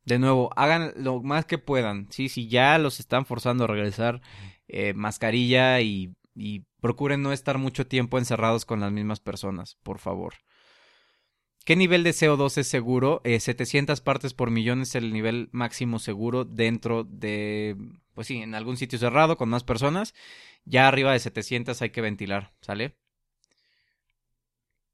de 0.06 0.20
nuevo, 0.20 0.50
hagan 0.56 0.94
lo 0.96 1.22
más 1.22 1.46
que 1.46 1.58
puedan. 1.58 2.08
Sí, 2.12 2.30
si 2.30 2.48
ya 2.48 2.78
los 2.78 3.00
están 3.00 3.26
forzando 3.26 3.64
a 3.64 3.68
regresar, 3.68 4.22
eh, 4.68 4.94
mascarilla 4.94 5.82
y, 5.82 6.14
procuren 6.82 7.22
no 7.22 7.32
estar 7.32 7.58
mucho 7.58 7.88
tiempo 7.88 8.18
encerrados 8.18 8.66
con 8.66 8.80
las 8.82 8.92
mismas 8.92 9.20
personas, 9.20 9.78
por 9.84 10.00
favor. 10.00 10.34
¿Qué 11.64 11.78
nivel 11.78 12.04
de 12.04 12.12
CO2 12.12 12.58
es 12.58 12.68
seguro? 12.68 13.22
700 13.24 14.00
eh, 14.00 14.04
partes 14.04 14.34
por 14.34 14.52
millón 14.52 14.82
es 14.82 14.96
el 14.96 15.14
nivel 15.14 15.48
máximo 15.54 16.00
seguro 16.00 16.44
dentro 16.44 17.06
de, 17.06 17.78
pues 18.14 18.28
sí, 18.28 18.42
en 18.42 18.56
algún 18.56 18.76
sitio 18.76 19.00
cerrado 19.00 19.38
con 19.38 19.48
más 19.48 19.64
personas. 19.64 20.14
Ya 20.66 20.88
arriba 20.88 21.14
de 21.14 21.20
700 21.20 21.82
hay 21.82 21.92
que 21.92 22.02
ventilar, 22.02 22.54
¿sale? 22.62 22.98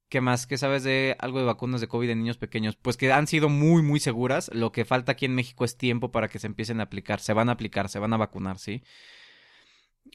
¿Qué 0.09 0.21
más? 0.21 0.47
¿Qué 0.47 0.57
sabes 0.57 0.83
de 0.83 1.15
algo 1.19 1.37
de 1.37 1.45
vacunas 1.45 1.81
de 1.81 1.87
COVID 1.87 2.09
en 2.09 2.17
niños 2.19 2.37
pequeños? 2.37 2.75
Pues 2.75 2.97
que 2.97 3.11
han 3.11 3.27
sido 3.27 3.47
muy, 3.47 3.83
muy 3.83 3.99
seguras. 3.99 4.49
Lo 4.53 4.71
que 4.71 4.83
falta 4.83 5.11
aquí 5.11 5.25
en 5.25 5.35
México 5.35 5.65
es 5.65 5.77
tiempo 5.77 6.11
para 6.11 6.27
que 6.29 6.39
se 6.39 6.47
empiecen 6.47 6.79
a 6.79 6.83
aplicar. 6.83 7.19
Se 7.19 7.33
van 7.33 7.47
a 7.47 7.51
aplicar, 7.51 7.89
se 7.89 7.99
van 7.99 8.13
a 8.13 8.17
vacunar, 8.17 8.57
¿sí? 8.57 8.83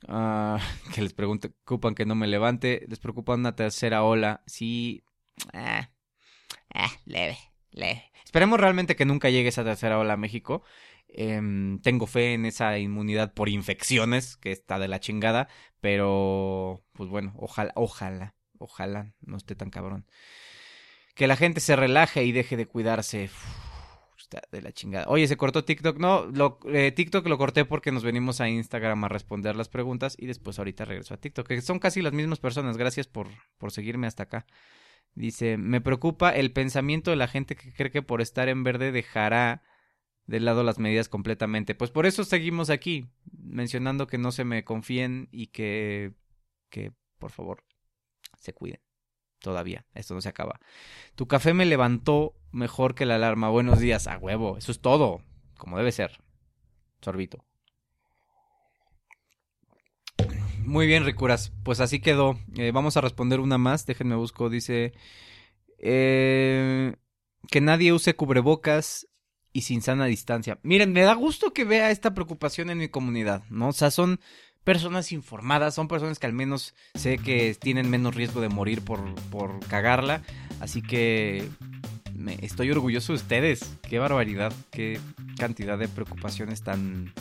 Uh, 0.08 0.58
que 0.94 1.00
les 1.00 1.14
preocupan 1.14 1.94
que 1.94 2.06
no 2.06 2.16
me 2.16 2.26
levante. 2.26 2.84
Les 2.88 2.98
preocupa 2.98 3.34
una 3.34 3.54
tercera 3.54 4.02
ola. 4.02 4.42
Sí. 4.46 5.04
Eh, 5.52 5.88
eh, 6.74 6.88
leve, 7.04 7.38
leve. 7.70 8.10
Esperemos 8.24 8.58
realmente 8.58 8.96
que 8.96 9.04
nunca 9.04 9.30
llegue 9.30 9.50
esa 9.50 9.62
tercera 9.62 10.00
ola 10.00 10.14
a 10.14 10.16
México. 10.16 10.64
Eh, 11.06 11.40
tengo 11.82 12.08
fe 12.08 12.34
en 12.34 12.46
esa 12.46 12.78
inmunidad 12.78 13.32
por 13.32 13.48
infecciones, 13.48 14.36
que 14.38 14.50
está 14.50 14.80
de 14.80 14.88
la 14.88 14.98
chingada. 14.98 15.48
Pero, 15.80 16.82
pues 16.94 17.08
bueno, 17.08 17.32
ojalá, 17.36 17.72
ojalá, 17.76 18.33
ojalá 18.58 19.12
no 19.20 19.36
esté 19.36 19.54
tan 19.54 19.70
cabrón. 19.70 20.06
Que 21.14 21.26
la 21.26 21.36
gente 21.36 21.60
se 21.60 21.76
relaje 21.76 22.24
y 22.24 22.32
deje 22.32 22.56
de 22.56 22.66
cuidarse. 22.66 23.24
Uf 23.26 23.74
de 24.50 24.62
la 24.62 24.72
chingada. 24.72 25.06
Oye, 25.08 25.26
se 25.28 25.36
cortó 25.36 25.64
TikTok. 25.64 25.98
No, 25.98 26.26
lo, 26.26 26.58
eh, 26.66 26.92
TikTok 26.92 27.26
lo 27.26 27.38
corté 27.38 27.64
porque 27.64 27.92
nos 27.92 28.04
venimos 28.04 28.40
a 28.40 28.48
Instagram 28.48 29.04
a 29.04 29.08
responder 29.08 29.56
las 29.56 29.68
preguntas 29.68 30.16
y 30.18 30.26
después 30.26 30.58
ahorita 30.58 30.84
regreso 30.84 31.14
a 31.14 31.18
TikTok. 31.18 31.46
Que 31.46 31.60
son 31.60 31.78
casi 31.78 32.02
las 32.02 32.12
mismas 32.12 32.40
personas. 32.40 32.76
Gracias 32.76 33.06
por, 33.06 33.28
por 33.58 33.72
seguirme 33.72 34.06
hasta 34.06 34.24
acá. 34.24 34.46
Dice, 35.14 35.56
me 35.56 35.80
preocupa 35.80 36.30
el 36.30 36.52
pensamiento 36.52 37.10
de 37.10 37.16
la 37.16 37.28
gente 37.28 37.54
que 37.54 37.72
cree 37.72 37.90
que 37.90 38.02
por 38.02 38.20
estar 38.20 38.48
en 38.48 38.64
verde 38.64 38.90
dejará 38.90 39.62
de 40.26 40.40
lado 40.40 40.64
las 40.64 40.78
medidas 40.78 41.08
completamente. 41.08 41.74
Pues 41.74 41.90
por 41.90 42.06
eso 42.06 42.24
seguimos 42.24 42.70
aquí, 42.70 43.06
mencionando 43.30 44.06
que 44.06 44.18
no 44.18 44.32
se 44.32 44.44
me 44.44 44.64
confíen 44.64 45.28
y 45.30 45.48
que, 45.48 46.14
que 46.68 46.92
por 47.18 47.30
favor, 47.30 47.62
se 48.44 48.52
cuiden 48.52 48.80
todavía. 49.40 49.86
Esto 49.94 50.14
no 50.14 50.20
se 50.20 50.28
acaba. 50.28 50.60
Tu 51.14 51.26
café 51.26 51.54
me 51.54 51.66
levantó 51.66 52.34
mejor 52.52 52.94
que 52.94 53.06
la 53.06 53.16
alarma. 53.16 53.48
Buenos 53.48 53.78
días, 53.78 54.06
a 54.06 54.18
huevo. 54.18 54.56
Eso 54.56 54.72
es 54.72 54.80
todo. 54.80 55.22
Como 55.56 55.78
debe 55.78 55.92
ser. 55.92 56.20
Sorbito. 57.00 57.44
Muy 60.60 60.86
bien, 60.86 61.04
Ricuras. 61.04 61.52
Pues 61.62 61.80
así 61.80 62.00
quedó. 62.00 62.38
Eh, 62.56 62.70
vamos 62.72 62.96
a 62.96 63.00
responder 63.00 63.40
una 63.40 63.58
más. 63.58 63.86
Déjenme 63.86 64.16
busco. 64.16 64.48
Dice. 64.48 64.92
Eh, 65.78 66.94
que 67.50 67.60
nadie 67.60 67.92
use 67.92 68.16
cubrebocas 68.16 69.06
y 69.52 69.62
sin 69.62 69.82
sana 69.82 70.06
distancia. 70.06 70.58
Miren, 70.62 70.92
me 70.92 71.02
da 71.02 71.14
gusto 71.14 71.52
que 71.52 71.64
vea 71.64 71.90
esta 71.90 72.14
preocupación 72.14 72.70
en 72.70 72.78
mi 72.78 72.88
comunidad, 72.88 73.44
¿no? 73.50 73.68
O 73.68 73.72
sea, 73.72 73.90
son 73.90 74.20
personas 74.64 75.12
informadas, 75.12 75.74
son 75.74 75.88
personas 75.88 76.18
que 76.18 76.26
al 76.26 76.32
menos 76.32 76.74
sé 76.94 77.18
que 77.18 77.54
tienen 77.54 77.90
menos 77.90 78.14
riesgo 78.14 78.40
de 78.40 78.48
morir 78.48 78.82
por, 78.82 79.14
por 79.30 79.60
cagarla. 79.66 80.22
Así 80.60 80.82
que 80.82 81.48
me, 82.14 82.38
estoy 82.42 82.70
orgulloso 82.70 83.12
de 83.12 83.16
ustedes. 83.16 83.76
Qué 83.82 83.98
barbaridad, 83.98 84.52
qué 84.70 84.98
cantidad 85.38 85.78
de 85.78 85.88
preocupaciones 85.88 86.62
tan 86.62 87.12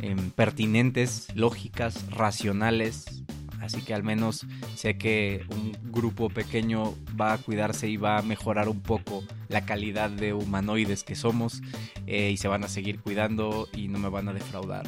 em, 0.00 0.30
pertinentes, 0.30 1.28
lógicas, 1.34 2.10
racionales. 2.10 3.22
Así 3.60 3.80
que 3.80 3.94
al 3.94 4.04
menos 4.04 4.46
sé 4.76 4.96
que 4.98 5.44
un 5.48 5.72
grupo 5.90 6.28
pequeño 6.28 6.94
va 7.20 7.32
a 7.32 7.38
cuidarse 7.38 7.88
y 7.88 7.96
va 7.96 8.18
a 8.18 8.22
mejorar 8.22 8.68
un 8.68 8.80
poco 8.80 9.24
la 9.48 9.64
calidad 9.64 10.10
de 10.10 10.34
humanoides 10.34 11.02
que 11.02 11.16
somos 11.16 11.62
eh, 12.06 12.30
y 12.30 12.36
se 12.36 12.48
van 12.48 12.62
a 12.62 12.68
seguir 12.68 13.00
cuidando 13.00 13.68
y 13.72 13.88
no 13.88 13.98
me 13.98 14.08
van 14.08 14.28
a 14.28 14.34
defraudar. 14.34 14.86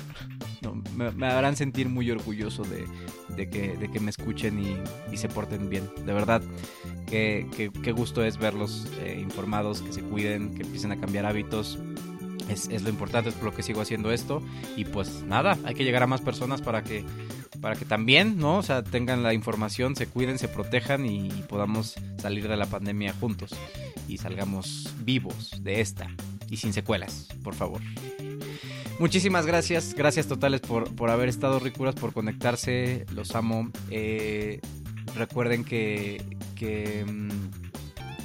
Me, 0.98 1.26
harán 1.26 1.56
sentir 1.56 1.88
muy 1.88 2.10
orgulloso 2.10 2.64
de, 2.64 2.86
de 3.36 3.48
que, 3.48 3.76
de 3.76 3.90
que 3.90 4.00
me 4.00 4.10
escuchen 4.10 4.58
y, 4.58 4.76
y 5.12 5.16
se 5.16 5.28
porten 5.28 5.70
bien. 5.70 5.88
De 6.04 6.12
verdad, 6.12 6.42
qué, 7.06 7.46
qué, 7.56 7.70
qué 7.70 7.92
gusto 7.92 8.24
es 8.24 8.38
verlos 8.38 8.86
eh, 9.00 9.18
informados, 9.20 9.82
que 9.82 9.92
se 9.92 10.02
cuiden, 10.02 10.54
que 10.54 10.62
empiecen 10.62 10.92
a 10.92 11.00
cambiar 11.00 11.26
hábitos. 11.26 11.78
Es, 12.48 12.68
es, 12.68 12.82
lo 12.82 12.88
importante, 12.88 13.28
es 13.28 13.34
por 13.34 13.44
lo 13.44 13.54
que 13.54 13.62
sigo 13.62 13.80
haciendo 13.80 14.10
esto. 14.10 14.42
Y 14.76 14.84
pues 14.84 15.22
nada, 15.22 15.58
hay 15.64 15.74
que 15.74 15.84
llegar 15.84 16.02
a 16.02 16.06
más 16.06 16.20
personas 16.20 16.62
para 16.62 16.82
que, 16.82 17.04
para 17.60 17.76
que 17.76 17.84
también, 17.84 18.38
¿no? 18.38 18.58
O 18.58 18.62
sea, 18.62 18.82
tengan 18.82 19.22
la 19.22 19.34
información, 19.34 19.96
se 19.96 20.06
cuiden, 20.06 20.38
se 20.38 20.48
protejan 20.48 21.06
y, 21.06 21.28
y 21.28 21.44
podamos 21.48 21.94
salir 22.18 22.48
de 22.48 22.56
la 22.56 22.66
pandemia 22.66 23.14
juntos. 23.20 23.54
Y 24.08 24.16
salgamos 24.18 24.94
vivos 25.04 25.62
de 25.62 25.80
esta. 25.80 26.08
Y 26.50 26.56
sin 26.56 26.72
secuelas, 26.72 27.28
por 27.44 27.54
favor. 27.54 27.82
Muchísimas 28.98 29.46
gracias, 29.46 29.94
gracias 29.94 30.26
totales 30.26 30.60
por, 30.60 30.94
por 30.96 31.10
haber 31.10 31.28
estado 31.28 31.60
ricuras, 31.60 31.94
por 31.94 32.12
conectarse, 32.12 33.06
los 33.12 33.34
amo. 33.36 33.70
Eh, 33.90 34.60
recuerden 35.14 35.64
que, 35.64 36.20
que 36.56 37.06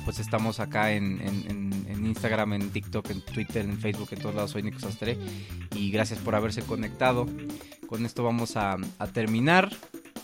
pues 0.03 0.17
estamos 0.17 0.59
acá 0.59 0.93
en, 0.93 1.21
en, 1.21 1.85
en, 1.87 2.05
Instagram, 2.07 2.53
en 2.53 2.69
TikTok, 2.71 3.09
en 3.11 3.21
Twitter, 3.21 3.63
en 3.65 3.77
Facebook, 3.77 4.09
en 4.11 4.19
todos 4.19 4.35
lados 4.35 4.51
soy 4.51 4.63
Nico 4.63 4.79
Sastre. 4.79 5.17
Y 5.75 5.91
gracias 5.91 6.19
por 6.19 6.33
haberse 6.33 6.63
conectado. 6.63 7.27
Con 7.87 8.05
esto 8.05 8.23
vamos 8.23 8.57
a, 8.57 8.77
a 8.97 9.07
terminar. 9.07 9.69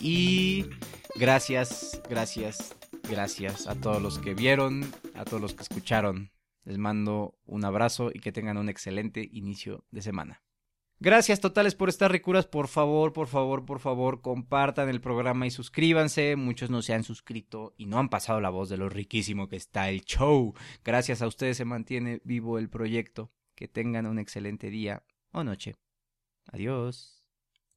Y 0.00 0.66
gracias, 1.14 2.00
gracias, 2.08 2.74
gracias 3.08 3.68
a 3.68 3.76
todos 3.76 4.02
los 4.02 4.18
que 4.18 4.34
vieron, 4.34 4.90
a 5.14 5.24
todos 5.24 5.40
los 5.40 5.54
que 5.54 5.62
escucharon. 5.62 6.30
Les 6.64 6.78
mando 6.78 7.38
un 7.44 7.64
abrazo 7.64 8.10
y 8.12 8.20
que 8.20 8.32
tengan 8.32 8.56
un 8.56 8.68
excelente 8.68 9.28
inicio 9.32 9.84
de 9.90 10.02
semana. 10.02 10.42
Gracias 11.02 11.40
totales 11.40 11.74
por 11.74 11.88
estar 11.88 12.12
ricuras. 12.12 12.46
Por 12.46 12.68
favor, 12.68 13.14
por 13.14 13.26
favor, 13.26 13.64
por 13.64 13.80
favor, 13.80 14.20
compartan 14.20 14.90
el 14.90 15.00
programa 15.00 15.46
y 15.46 15.50
suscríbanse. 15.50 16.36
Muchos 16.36 16.68
no 16.68 16.82
se 16.82 16.92
han 16.92 17.04
suscrito 17.04 17.74
y 17.78 17.86
no 17.86 17.98
han 17.98 18.10
pasado 18.10 18.38
la 18.42 18.50
voz 18.50 18.68
de 18.68 18.76
lo 18.76 18.90
riquísimo 18.90 19.48
que 19.48 19.56
está 19.56 19.88
el 19.88 20.02
show. 20.02 20.52
Gracias 20.84 21.22
a 21.22 21.26
ustedes 21.26 21.56
se 21.56 21.64
mantiene 21.64 22.20
vivo 22.24 22.58
el 22.58 22.68
proyecto. 22.68 23.32
Que 23.54 23.66
tengan 23.66 24.06
un 24.06 24.18
excelente 24.18 24.68
día 24.68 25.02
o 25.32 25.42
noche. 25.42 25.76
Adiós. 26.52 27.19